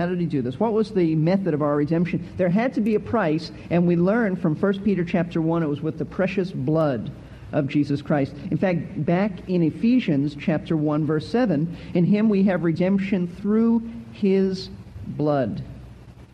How 0.00 0.06
did 0.06 0.18
he 0.18 0.24
do 0.24 0.40
this? 0.40 0.58
What 0.58 0.72
was 0.72 0.92
the 0.92 1.14
method 1.14 1.52
of 1.52 1.60
our 1.60 1.76
redemption? 1.76 2.26
There 2.38 2.48
had 2.48 2.72
to 2.72 2.80
be 2.80 2.94
a 2.94 3.00
price, 3.00 3.52
and 3.68 3.86
we 3.86 3.96
learn 3.96 4.34
from 4.34 4.56
1 4.56 4.82
Peter 4.82 5.04
chapter 5.04 5.42
1 5.42 5.62
it 5.62 5.66
was 5.66 5.82
with 5.82 5.98
the 5.98 6.06
precious 6.06 6.50
blood 6.50 7.12
of 7.52 7.68
Jesus 7.68 8.00
Christ. 8.00 8.34
In 8.50 8.56
fact, 8.56 9.04
back 9.04 9.46
in 9.46 9.62
Ephesians 9.62 10.34
chapter 10.40 10.74
1 10.74 11.04
verse 11.04 11.28
7, 11.28 11.76
in 11.92 12.06
him 12.06 12.30
we 12.30 12.44
have 12.44 12.64
redemption 12.64 13.28
through 13.28 13.82
his 14.14 14.70
blood. 15.06 15.62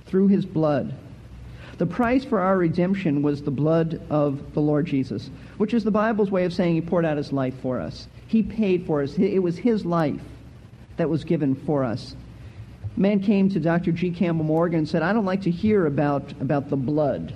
Through 0.04 0.28
his 0.28 0.46
blood. 0.46 0.94
The 1.78 1.86
price 1.86 2.24
for 2.24 2.38
our 2.38 2.56
redemption 2.56 3.20
was 3.20 3.42
the 3.42 3.50
blood 3.50 4.00
of 4.10 4.54
the 4.54 4.60
Lord 4.60 4.86
Jesus, 4.86 5.28
which 5.56 5.74
is 5.74 5.82
the 5.82 5.90
Bible's 5.90 6.30
way 6.30 6.44
of 6.44 6.54
saying 6.54 6.76
he 6.76 6.80
poured 6.82 7.04
out 7.04 7.16
his 7.16 7.32
life 7.32 7.54
for 7.62 7.80
us. 7.80 8.06
He 8.28 8.44
paid 8.44 8.86
for 8.86 9.02
us. 9.02 9.18
It 9.18 9.40
was 9.40 9.58
his 9.58 9.84
life 9.84 10.22
that 10.98 11.10
was 11.10 11.24
given 11.24 11.56
for 11.56 11.82
us 11.82 12.14
man 12.96 13.20
came 13.20 13.48
to 13.50 13.60
Dr. 13.60 13.92
G. 13.92 14.10
Campbell 14.10 14.44
Morgan 14.44 14.80
and 14.80 14.88
said, 14.88 15.02
I 15.02 15.12
don't 15.12 15.24
like 15.24 15.42
to 15.42 15.50
hear 15.50 15.86
about, 15.86 16.32
about 16.40 16.70
the 16.70 16.76
blood. 16.76 17.34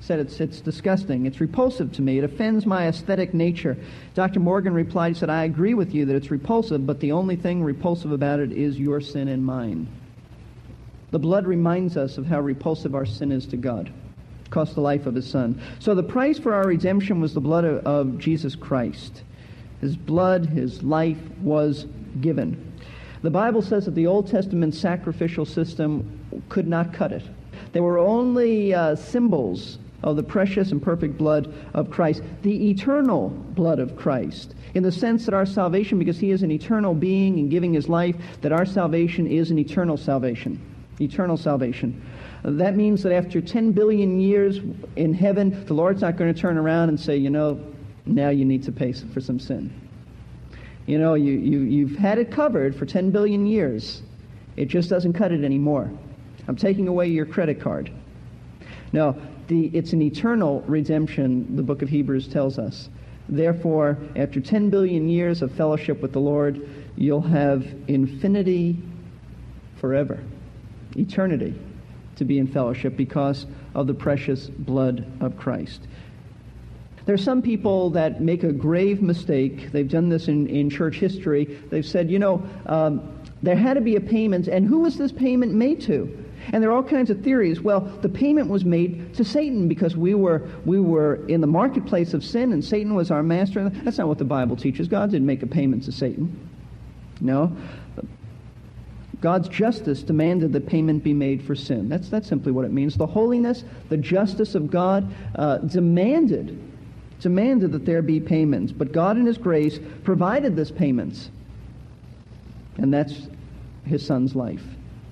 said 0.00 0.20
it's, 0.20 0.40
it's 0.40 0.60
disgusting. 0.60 1.26
It's 1.26 1.40
repulsive 1.40 1.92
to 1.94 2.02
me. 2.02 2.18
It 2.18 2.24
offends 2.24 2.64
my 2.64 2.88
aesthetic 2.88 3.34
nature. 3.34 3.76
Dr. 4.14 4.40
Morgan 4.40 4.72
replied, 4.72 5.14
he 5.14 5.18
said, 5.18 5.30
I 5.30 5.44
agree 5.44 5.74
with 5.74 5.94
you 5.94 6.06
that 6.06 6.16
it's 6.16 6.30
repulsive, 6.30 6.86
but 6.86 7.00
the 7.00 7.12
only 7.12 7.36
thing 7.36 7.62
repulsive 7.62 8.12
about 8.12 8.40
it 8.40 8.52
is 8.52 8.78
your 8.78 9.00
sin 9.00 9.28
and 9.28 9.44
mine. 9.44 9.88
The 11.10 11.18
blood 11.18 11.46
reminds 11.46 11.96
us 11.96 12.18
of 12.18 12.26
how 12.26 12.40
repulsive 12.40 12.94
our 12.94 13.06
sin 13.06 13.32
is 13.32 13.46
to 13.46 13.56
God. 13.56 13.92
It 14.44 14.50
cost 14.50 14.74
the 14.74 14.80
life 14.80 15.06
of 15.06 15.14
his 15.14 15.28
son. 15.28 15.60
So 15.78 15.94
the 15.94 16.02
price 16.02 16.38
for 16.38 16.54
our 16.54 16.66
redemption 16.66 17.20
was 17.20 17.34
the 17.34 17.40
blood 17.40 17.64
of, 17.64 17.86
of 17.86 18.18
Jesus 18.18 18.54
Christ. 18.54 19.22
His 19.80 19.96
blood, 19.96 20.46
his 20.46 20.82
life 20.82 21.18
was 21.40 21.86
given. 22.20 22.65
The 23.26 23.30
Bible 23.30 23.60
says 23.60 23.86
that 23.86 23.96
the 23.96 24.06
Old 24.06 24.28
Testament 24.28 24.72
sacrificial 24.72 25.44
system 25.44 26.20
could 26.48 26.68
not 26.68 26.92
cut 26.92 27.10
it. 27.10 27.24
They 27.72 27.80
were 27.80 27.98
only 27.98 28.72
uh, 28.72 28.94
symbols 28.94 29.78
of 30.04 30.14
the 30.14 30.22
precious 30.22 30.70
and 30.70 30.80
perfect 30.80 31.18
blood 31.18 31.52
of 31.74 31.90
Christ, 31.90 32.22
the 32.42 32.70
eternal 32.70 33.30
blood 33.30 33.80
of 33.80 33.96
Christ, 33.96 34.54
in 34.74 34.84
the 34.84 34.92
sense 34.92 35.24
that 35.24 35.34
our 35.34 35.44
salvation, 35.44 35.98
because 35.98 36.20
he 36.20 36.30
is 36.30 36.44
an 36.44 36.52
eternal 36.52 36.94
being 36.94 37.40
and 37.40 37.50
giving 37.50 37.74
his 37.74 37.88
life, 37.88 38.14
that 38.42 38.52
our 38.52 38.64
salvation 38.64 39.26
is 39.26 39.50
an 39.50 39.58
eternal 39.58 39.96
salvation. 39.96 40.60
Eternal 41.00 41.36
salvation. 41.36 42.00
That 42.44 42.76
means 42.76 43.02
that 43.02 43.12
after 43.12 43.40
10 43.40 43.72
billion 43.72 44.20
years 44.20 44.60
in 44.94 45.12
heaven, 45.12 45.64
the 45.66 45.74
Lord's 45.74 46.02
not 46.02 46.16
going 46.16 46.32
to 46.32 46.40
turn 46.40 46.58
around 46.58 46.90
and 46.90 47.00
say, 47.00 47.16
you 47.16 47.30
know, 47.30 47.60
now 48.04 48.28
you 48.28 48.44
need 48.44 48.62
to 48.62 48.70
pay 48.70 48.92
for 48.92 49.20
some 49.20 49.40
sin. 49.40 49.85
You 50.86 50.98
know, 50.98 51.14
you, 51.14 51.32
you, 51.32 51.60
you've 51.60 51.96
had 51.96 52.18
it 52.18 52.30
covered 52.30 52.74
for 52.74 52.86
10 52.86 53.10
billion 53.10 53.44
years. 53.44 54.02
It 54.56 54.66
just 54.66 54.88
doesn't 54.88 55.12
cut 55.14 55.32
it 55.32 55.44
anymore. 55.44 55.90
I'm 56.48 56.56
taking 56.56 56.86
away 56.86 57.08
your 57.08 57.26
credit 57.26 57.60
card. 57.60 57.90
No, 58.92 59.20
the, 59.48 59.66
it's 59.74 59.92
an 59.92 60.00
eternal 60.00 60.62
redemption, 60.62 61.56
the 61.56 61.62
book 61.62 61.82
of 61.82 61.88
Hebrews 61.88 62.28
tells 62.28 62.58
us. 62.58 62.88
Therefore, 63.28 63.98
after 64.14 64.40
10 64.40 64.70
billion 64.70 65.08
years 65.08 65.42
of 65.42 65.50
fellowship 65.52 66.00
with 66.00 66.12
the 66.12 66.20
Lord, 66.20 66.68
you'll 66.96 67.20
have 67.20 67.66
infinity 67.88 68.80
forever, 69.76 70.22
eternity 70.96 71.58
to 72.14 72.24
be 72.24 72.38
in 72.38 72.46
fellowship 72.46 72.96
because 72.96 73.46
of 73.74 73.86
the 73.86 73.94
precious 73.94 74.46
blood 74.46 75.04
of 75.20 75.36
Christ. 75.36 75.88
There 77.06 77.14
are 77.14 77.18
some 77.18 77.40
people 77.40 77.90
that 77.90 78.20
make 78.20 78.42
a 78.42 78.52
grave 78.52 79.00
mistake. 79.00 79.72
They've 79.72 79.88
done 79.88 80.08
this 80.08 80.28
in, 80.28 80.48
in 80.48 80.68
church 80.68 80.96
history. 80.96 81.44
They've 81.70 81.86
said, 81.86 82.10
you 82.10 82.18
know, 82.18 82.44
um, 82.66 83.16
there 83.42 83.56
had 83.56 83.74
to 83.74 83.80
be 83.80 83.96
a 83.96 84.00
payment, 84.00 84.48
and 84.48 84.66
who 84.66 84.80
was 84.80 84.98
this 84.98 85.12
payment 85.12 85.54
made 85.54 85.80
to? 85.82 86.24
And 86.52 86.62
there 86.62 86.70
are 86.70 86.76
all 86.76 86.82
kinds 86.82 87.10
of 87.10 87.22
theories. 87.22 87.60
Well, 87.60 87.80
the 87.80 88.08
payment 88.08 88.48
was 88.48 88.64
made 88.64 89.14
to 89.14 89.24
Satan 89.24 89.68
because 89.68 89.96
we 89.96 90.14
were, 90.14 90.48
we 90.64 90.80
were 90.80 91.26
in 91.26 91.40
the 91.40 91.46
marketplace 91.46 92.14
of 92.14 92.24
sin 92.24 92.52
and 92.52 92.64
Satan 92.64 92.94
was 92.94 93.10
our 93.10 93.22
master. 93.22 93.68
That's 93.68 93.98
not 93.98 94.08
what 94.08 94.18
the 94.18 94.24
Bible 94.24 94.56
teaches. 94.56 94.86
God 94.86 95.10
didn't 95.10 95.26
make 95.26 95.42
a 95.42 95.46
payment 95.46 95.84
to 95.84 95.92
Satan. 95.92 96.48
No. 97.20 97.56
God's 99.20 99.48
justice 99.48 100.02
demanded 100.02 100.52
that 100.52 100.66
payment 100.66 101.02
be 101.02 101.14
made 101.14 101.42
for 101.42 101.54
sin. 101.54 101.88
That's, 101.88 102.08
that's 102.08 102.28
simply 102.28 102.52
what 102.52 102.64
it 102.64 102.72
means. 102.72 102.96
The 102.96 103.06
holiness, 103.06 103.64
the 103.88 103.96
justice 103.96 104.54
of 104.54 104.70
God 104.70 105.12
uh, 105.34 105.58
demanded, 105.58 106.65
demanded 107.20 107.72
that 107.72 107.84
there 107.84 108.02
be 108.02 108.20
payments. 108.20 108.72
But 108.72 108.92
God 108.92 109.16
in 109.16 109.26
His 109.26 109.38
grace 109.38 109.78
provided 110.04 110.56
this 110.56 110.70
payments. 110.70 111.30
And 112.78 112.92
that's 112.92 113.28
His 113.84 114.04
Son's 114.04 114.34
life. 114.34 114.62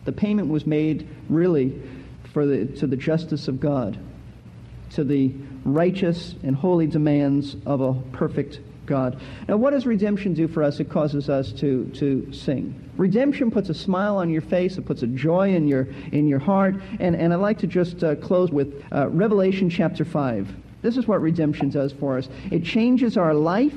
The 0.05 0.13
payment 0.13 0.49
was 0.49 0.67
made 0.67 1.09
really 1.29 1.81
for 2.33 2.47
the, 2.47 2.67
to 2.67 2.87
the 2.87 2.97
justice 2.97 3.49
of 3.49 3.61
God, 3.61 3.99
to 4.91 5.05
the 5.05 5.33
righteous 5.65 6.35
and 6.43 6.55
holy 6.55 6.87
demands 6.87 7.57
of 7.65 7.81
a 7.81 7.95
perfect 8.13 8.61
God. 8.87 9.21
Now, 9.49 9.57
what 9.57 9.71
does 9.71 9.87
redemption 9.87 10.35
do 10.35 10.47
for 10.47 10.63
us? 10.63 10.79
It 10.81 10.91
causes 10.91 11.31
us 11.31 11.53
to, 11.53 11.87
to 11.95 12.31
sing. 12.33 12.79
Redemption 12.97 13.51
puts 13.51 13.71
a 13.71 13.75
smile 13.75 14.17
on 14.17 14.31
your 14.31 14.43
face. 14.43 14.77
It 14.77 14.85
puts 14.85 15.03
a 15.03 15.07
joy 15.07 15.55
in 15.55 15.67
your, 15.67 15.89
in 16.13 16.29
your 16.29 16.39
heart. 16.39 16.77
And, 17.01 17.17
and 17.17 17.33
I'd 17.33 17.37
like 17.37 17.59
to 17.61 17.67
just 17.67 18.05
uh, 18.05 18.17
close 18.17 18.51
with 18.51 18.85
uh, 18.93 19.09
Revelation 19.09 19.71
chapter 19.71 20.05
5. 20.05 20.55
This 20.85 20.97
is 20.97 21.09
what 21.09 21.21
redemption 21.21 21.71
does 21.71 21.93
for 21.93 22.19
us. 22.19 22.29
It 22.53 22.63
changes 22.63 23.17
our 23.17 23.35
life 23.35 23.75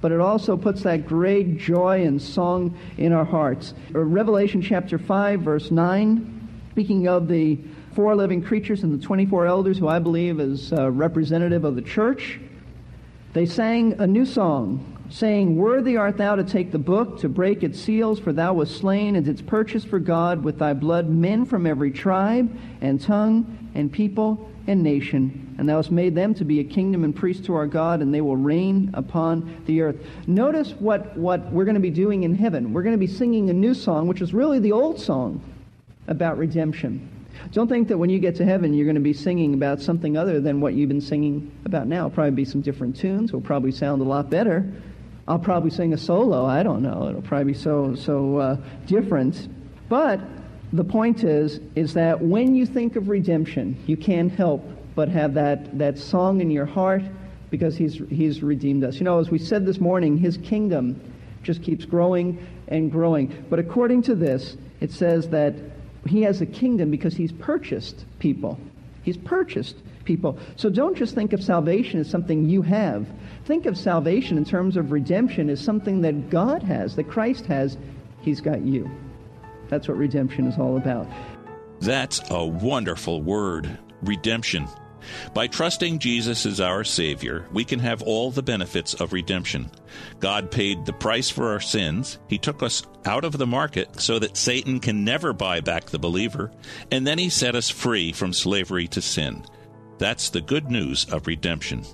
but 0.00 0.12
it 0.12 0.20
also 0.20 0.56
puts 0.56 0.82
that 0.82 1.06
great 1.06 1.58
joy 1.58 2.04
and 2.04 2.20
song 2.20 2.76
in 2.96 3.12
our 3.12 3.24
hearts. 3.24 3.74
Revelation 3.90 4.62
chapter 4.62 4.98
5, 4.98 5.40
verse 5.40 5.70
9, 5.70 6.48
speaking 6.70 7.08
of 7.08 7.28
the 7.28 7.58
four 7.94 8.14
living 8.14 8.42
creatures 8.42 8.82
and 8.82 8.98
the 8.98 9.04
24 9.04 9.46
elders, 9.46 9.78
who 9.78 9.88
I 9.88 9.98
believe 9.98 10.40
is 10.40 10.72
uh, 10.72 10.90
representative 10.90 11.64
of 11.64 11.76
the 11.76 11.82
church, 11.82 12.40
they 13.32 13.46
sang 13.46 14.00
a 14.00 14.06
new 14.06 14.24
song, 14.24 14.96
saying, 15.10 15.56
Worthy 15.56 15.96
art 15.96 16.16
thou 16.16 16.36
to 16.36 16.44
take 16.44 16.72
the 16.72 16.78
book, 16.78 17.20
to 17.20 17.28
break 17.28 17.62
its 17.62 17.78
seals, 17.78 18.18
for 18.18 18.32
thou 18.32 18.54
wast 18.54 18.78
slain, 18.78 19.16
and 19.16 19.26
didst 19.26 19.46
purchase 19.46 19.84
for 19.84 19.98
God 19.98 20.42
with 20.42 20.58
thy 20.58 20.72
blood 20.72 21.08
men 21.08 21.44
from 21.44 21.66
every 21.66 21.90
tribe 21.90 22.56
and 22.80 23.00
tongue 23.00 23.70
and 23.74 23.92
people 23.92 24.49
and 24.66 24.82
nation, 24.82 25.54
and 25.58 25.68
thou 25.68 25.76
hast 25.76 25.90
made 25.90 26.14
them 26.14 26.34
to 26.34 26.44
be 26.44 26.60
a 26.60 26.64
kingdom 26.64 27.04
and 27.04 27.14
priests 27.14 27.46
to 27.46 27.54
our 27.54 27.66
God, 27.66 28.02
and 28.02 28.14
they 28.14 28.20
will 28.20 28.36
reign 28.36 28.90
upon 28.94 29.62
the 29.66 29.80
earth. 29.80 29.96
Notice 30.26 30.72
what, 30.72 31.16
what 31.16 31.50
we're 31.50 31.64
going 31.64 31.74
to 31.74 31.80
be 31.80 31.90
doing 31.90 32.22
in 32.22 32.34
heaven. 32.34 32.72
We're 32.72 32.82
going 32.82 32.94
to 32.94 32.98
be 32.98 33.06
singing 33.06 33.50
a 33.50 33.52
new 33.52 33.74
song, 33.74 34.06
which 34.06 34.20
is 34.20 34.32
really 34.34 34.58
the 34.58 34.72
old 34.72 35.00
song 35.00 35.42
about 36.06 36.38
redemption. 36.38 37.08
Don't 37.52 37.68
think 37.68 37.88
that 37.88 37.98
when 37.98 38.10
you 38.10 38.18
get 38.18 38.36
to 38.36 38.44
heaven, 38.44 38.74
you're 38.74 38.84
going 38.84 38.94
to 38.96 39.00
be 39.00 39.12
singing 39.12 39.54
about 39.54 39.80
something 39.80 40.16
other 40.16 40.40
than 40.40 40.60
what 40.60 40.74
you've 40.74 40.88
been 40.88 41.00
singing 41.00 41.50
about 41.64 41.86
now. 41.86 42.06
It'll 42.06 42.10
probably 42.10 42.32
be 42.32 42.44
some 42.44 42.60
different 42.60 42.96
tunes. 42.96 43.30
It'll 43.30 43.40
probably 43.40 43.72
sound 43.72 44.02
a 44.02 44.04
lot 44.04 44.30
better. 44.30 44.70
I'll 45.26 45.38
probably 45.38 45.70
sing 45.70 45.92
a 45.92 45.98
solo. 45.98 46.44
I 46.44 46.62
don't 46.62 46.82
know. 46.82 47.08
It'll 47.08 47.22
probably 47.22 47.52
be 47.52 47.58
so 47.58 47.94
so 47.94 48.36
uh, 48.36 48.56
different. 48.86 49.48
But 49.88 50.20
the 50.72 50.84
point 50.84 51.24
is, 51.24 51.60
is 51.74 51.94
that 51.94 52.20
when 52.20 52.54
you 52.54 52.64
think 52.64 52.96
of 52.96 53.08
redemption, 53.08 53.76
you 53.86 53.96
can't 53.96 54.32
help 54.32 54.64
but 54.94 55.08
have 55.08 55.34
that, 55.34 55.76
that 55.78 55.98
song 55.98 56.40
in 56.40 56.50
your 56.50 56.66
heart 56.66 57.02
because 57.50 57.76
he's, 57.76 58.00
he's 58.08 58.42
redeemed 58.42 58.84
us. 58.84 58.96
You 58.96 59.04
know, 59.04 59.18
as 59.18 59.30
we 59.30 59.38
said 59.38 59.66
this 59.66 59.80
morning, 59.80 60.16
his 60.16 60.36
kingdom 60.38 61.00
just 61.42 61.62
keeps 61.62 61.84
growing 61.84 62.44
and 62.68 62.90
growing. 62.92 63.46
But 63.50 63.58
according 63.58 64.02
to 64.02 64.14
this, 64.14 64.56
it 64.80 64.92
says 64.92 65.28
that 65.30 65.54
he 66.06 66.22
has 66.22 66.40
a 66.40 66.46
kingdom 66.46 66.90
because 66.90 67.14
he's 67.14 67.32
purchased 67.32 68.04
people. 68.18 68.58
He's 69.02 69.16
purchased 69.16 69.76
people. 70.04 70.38
So 70.56 70.70
don't 70.70 70.96
just 70.96 71.14
think 71.14 71.32
of 71.32 71.42
salvation 71.42 72.00
as 72.00 72.08
something 72.08 72.48
you 72.48 72.62
have. 72.62 73.06
Think 73.44 73.66
of 73.66 73.76
salvation 73.76 74.38
in 74.38 74.44
terms 74.44 74.76
of 74.76 74.92
redemption 74.92 75.50
as 75.50 75.60
something 75.60 76.02
that 76.02 76.30
God 76.30 76.62
has, 76.62 76.94
that 76.96 77.08
Christ 77.08 77.46
has. 77.46 77.76
He's 78.22 78.40
got 78.40 78.60
you. 78.60 78.90
That's 79.70 79.88
what 79.88 79.96
redemption 79.96 80.46
is 80.46 80.58
all 80.58 80.76
about. 80.76 81.06
That's 81.80 82.20
a 82.30 82.44
wonderful 82.44 83.22
word, 83.22 83.78
redemption. 84.02 84.68
By 85.32 85.46
trusting 85.46 85.98
Jesus 85.98 86.44
as 86.44 86.60
our 86.60 86.84
Savior, 86.84 87.46
we 87.52 87.64
can 87.64 87.78
have 87.78 88.02
all 88.02 88.30
the 88.30 88.42
benefits 88.42 88.94
of 88.94 89.14
redemption. 89.14 89.70
God 90.18 90.50
paid 90.50 90.84
the 90.84 90.92
price 90.92 91.30
for 91.30 91.48
our 91.48 91.60
sins. 91.60 92.18
He 92.28 92.36
took 92.36 92.62
us 92.62 92.82
out 93.06 93.24
of 93.24 93.38
the 93.38 93.46
market 93.46 94.00
so 94.00 94.18
that 94.18 94.36
Satan 94.36 94.78
can 94.78 95.04
never 95.04 95.32
buy 95.32 95.60
back 95.60 95.86
the 95.86 95.98
believer, 95.98 96.52
and 96.90 97.06
then 97.06 97.18
He 97.18 97.30
set 97.30 97.54
us 97.54 97.70
free 97.70 98.12
from 98.12 98.32
slavery 98.32 98.88
to 98.88 99.00
sin. 99.00 99.44
That's 99.98 100.30
the 100.30 100.40
good 100.40 100.70
news 100.70 101.06
of 101.10 101.26
redemption. 101.26 101.84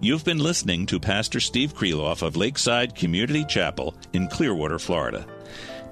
You've 0.00 0.24
been 0.24 0.38
listening 0.38 0.86
to 0.86 1.00
Pastor 1.00 1.40
Steve 1.40 1.74
Kreloff 1.74 2.22
of 2.22 2.36
Lakeside 2.36 2.94
Community 2.94 3.44
Chapel 3.44 3.94
in 4.12 4.28
Clearwater, 4.28 4.78
Florida. 4.78 5.26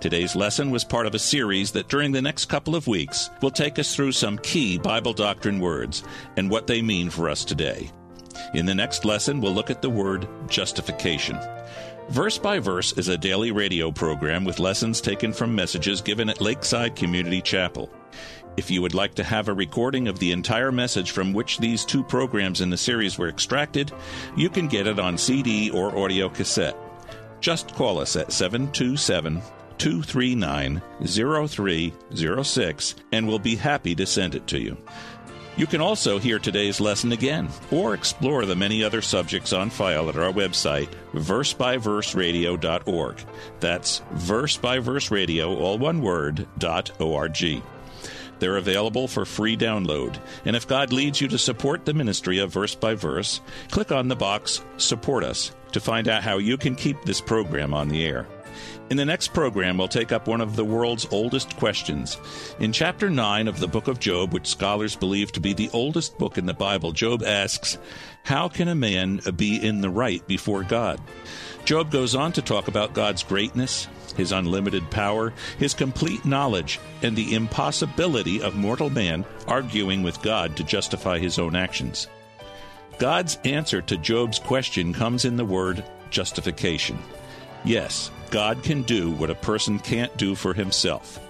Today's 0.04 0.36
lesson 0.36 0.70
was 0.70 0.84
part 0.84 1.06
of 1.06 1.14
a 1.14 1.18
series 1.18 1.70
that 1.72 1.88
during 1.88 2.12
the 2.12 2.20
next 2.20 2.50
couple 2.50 2.76
of 2.76 2.86
weeks 2.86 3.30
will 3.40 3.50
take 3.50 3.78
us 3.78 3.94
through 3.94 4.12
some 4.12 4.36
key 4.36 4.76
Bible 4.76 5.14
doctrine 5.14 5.60
words 5.60 6.04
and 6.36 6.50
what 6.50 6.66
they 6.66 6.82
mean 6.82 7.08
for 7.08 7.30
us 7.30 7.42
today. 7.42 7.90
In 8.52 8.66
the 8.66 8.74
next 8.74 9.06
lesson, 9.06 9.40
we'll 9.40 9.54
look 9.54 9.70
at 9.70 9.80
the 9.80 9.88
word 9.88 10.28
justification. 10.46 11.38
Verse 12.10 12.36
by 12.36 12.58
Verse 12.58 12.92
is 12.98 13.08
a 13.08 13.16
daily 13.16 13.50
radio 13.50 13.90
program 13.90 14.44
with 14.44 14.58
lessons 14.58 15.00
taken 15.00 15.32
from 15.32 15.54
messages 15.54 16.02
given 16.02 16.28
at 16.28 16.42
Lakeside 16.42 16.96
Community 16.96 17.40
Chapel. 17.40 17.88
If 18.58 18.70
you 18.70 18.82
would 18.82 18.92
like 18.92 19.14
to 19.14 19.24
have 19.24 19.48
a 19.48 19.54
recording 19.54 20.06
of 20.06 20.18
the 20.18 20.32
entire 20.32 20.70
message 20.70 21.12
from 21.12 21.32
which 21.32 21.56
these 21.56 21.82
two 21.82 22.04
programs 22.04 22.60
in 22.60 22.68
the 22.68 22.76
series 22.76 23.16
were 23.16 23.30
extracted, 23.30 23.90
you 24.36 24.50
can 24.50 24.68
get 24.68 24.86
it 24.86 24.98
on 24.98 25.16
CD 25.16 25.70
or 25.70 25.96
audio 25.96 26.28
cassette. 26.28 26.76
Just 27.40 27.74
call 27.74 27.98
us 27.98 28.16
at 28.16 28.32
727 28.32 29.42
239 29.78 30.80
0306 31.04 32.94
and 33.12 33.28
we'll 33.28 33.38
be 33.38 33.56
happy 33.56 33.94
to 33.94 34.06
send 34.06 34.34
it 34.34 34.46
to 34.46 34.58
you. 34.58 34.78
You 35.56 35.68
can 35.68 35.80
also 35.80 36.18
hear 36.18 36.40
today's 36.40 36.80
lesson 36.80 37.12
again 37.12 37.48
or 37.70 37.94
explore 37.94 38.44
the 38.44 38.56
many 38.56 38.82
other 38.82 39.00
subjects 39.00 39.52
on 39.52 39.70
file 39.70 40.08
at 40.08 40.16
our 40.16 40.32
website, 40.32 40.88
versebyverseradio.org. 41.12 43.24
That's 43.60 44.02
verse 44.12 44.56
by 44.56 44.78
verse 44.78 45.12
radio, 45.12 45.56
all 45.56 45.78
one 45.78 46.02
word, 46.02 46.48
dot 46.58 47.00
org. 47.00 47.62
They're 48.40 48.56
available 48.56 49.06
for 49.06 49.24
free 49.24 49.56
download. 49.56 50.18
And 50.44 50.56
if 50.56 50.66
God 50.66 50.92
leads 50.92 51.20
you 51.20 51.28
to 51.28 51.38
support 51.38 51.84
the 51.84 51.94
ministry 51.94 52.38
of 52.38 52.52
Verse 52.52 52.74
by 52.74 52.94
Verse, 52.94 53.40
click 53.70 53.92
on 53.92 54.08
the 54.08 54.16
box 54.16 54.60
Support 54.76 55.22
Us 55.22 55.52
to 55.72 55.80
find 55.80 56.08
out 56.08 56.24
how 56.24 56.38
you 56.38 56.56
can 56.56 56.74
keep 56.74 57.00
this 57.04 57.20
program 57.20 57.72
on 57.72 57.88
the 57.88 58.04
air. 58.04 58.26
In 58.90 58.96
the 58.96 59.04
next 59.04 59.32
program, 59.32 59.78
we'll 59.78 59.88
take 59.88 60.12
up 60.12 60.28
one 60.28 60.40
of 60.40 60.56
the 60.56 60.64
world's 60.64 61.06
oldest 61.10 61.56
questions. 61.56 62.16
In 62.58 62.72
chapter 62.72 63.08
9 63.08 63.48
of 63.48 63.60
the 63.60 63.68
book 63.68 63.88
of 63.88 64.00
Job, 64.00 64.32
which 64.32 64.46
scholars 64.46 64.96
believe 64.96 65.32
to 65.32 65.40
be 65.40 65.52
the 65.52 65.70
oldest 65.72 66.18
book 66.18 66.38
in 66.38 66.46
the 66.46 66.54
Bible, 66.54 66.92
Job 66.92 67.22
asks, 67.22 67.78
How 68.24 68.48
can 68.48 68.68
a 68.68 68.74
man 68.74 69.20
be 69.36 69.56
in 69.56 69.80
the 69.80 69.90
right 69.90 70.26
before 70.26 70.62
God? 70.62 71.00
Job 71.64 71.90
goes 71.90 72.14
on 72.14 72.32
to 72.32 72.42
talk 72.42 72.68
about 72.68 72.92
God's 72.92 73.22
greatness, 73.22 73.88
his 74.16 74.32
unlimited 74.32 74.90
power, 74.90 75.32
his 75.58 75.72
complete 75.72 76.24
knowledge, 76.24 76.78
and 77.02 77.16
the 77.16 77.34
impossibility 77.34 78.42
of 78.42 78.54
mortal 78.54 78.90
man 78.90 79.24
arguing 79.46 80.02
with 80.02 80.20
God 80.22 80.56
to 80.56 80.64
justify 80.64 81.18
his 81.18 81.38
own 81.38 81.56
actions. 81.56 82.08
God's 82.98 83.38
answer 83.44 83.82
to 83.82 83.96
Job's 83.96 84.38
question 84.38 84.92
comes 84.92 85.24
in 85.24 85.36
the 85.36 85.44
word 85.44 85.84
justification. 86.10 86.98
Yes, 87.64 88.10
God 88.30 88.62
can 88.62 88.82
do 88.82 89.10
what 89.12 89.30
a 89.30 89.34
person 89.34 89.78
can't 89.78 90.16
do 90.16 90.34
for 90.34 90.54
himself 90.54 91.20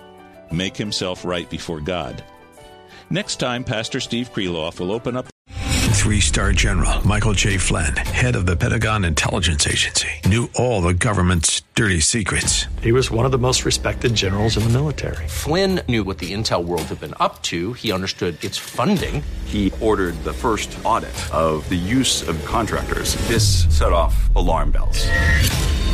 make 0.54 0.76
himself 0.76 1.24
right 1.24 1.48
before 1.50 1.80
God. 1.80 2.24
Next 3.10 3.36
time, 3.36 3.64
Pastor 3.64 4.00
Steve 4.00 4.32
Kreloff 4.32 4.80
will 4.80 4.92
open 4.92 5.16
up. 5.16 5.26
Three 5.48 6.20
star 6.20 6.52
general 6.52 7.06
Michael 7.06 7.32
J. 7.32 7.56
Flynn, 7.56 7.96
head 7.96 8.36
of 8.36 8.44
the 8.44 8.56
Pentagon 8.56 9.04
Intelligence 9.04 9.66
Agency, 9.66 10.08
knew 10.26 10.50
all 10.54 10.82
the 10.82 10.92
government's 10.92 11.62
dirty 11.74 12.00
secrets. 12.00 12.66
He 12.82 12.92
was 12.92 13.10
one 13.10 13.24
of 13.24 13.32
the 13.32 13.38
most 13.38 13.64
respected 13.64 14.14
generals 14.14 14.56
in 14.56 14.64
the 14.64 14.70
military. 14.70 15.26
Flynn 15.28 15.80
knew 15.88 16.04
what 16.04 16.18
the 16.18 16.34
intel 16.34 16.64
world 16.64 16.82
had 16.82 17.00
been 17.00 17.14
up 17.20 17.40
to, 17.42 17.72
he 17.72 17.90
understood 17.90 18.42
its 18.44 18.58
funding. 18.58 19.22
He 19.46 19.72
ordered 19.80 20.22
the 20.24 20.34
first 20.34 20.76
audit 20.84 21.14
of 21.32 21.66
the 21.70 21.74
use 21.74 22.28
of 22.28 22.42
contractors. 22.44 23.14
This 23.28 23.64
set 23.74 23.92
off 23.92 24.34
alarm 24.34 24.72
bells. 24.72 25.06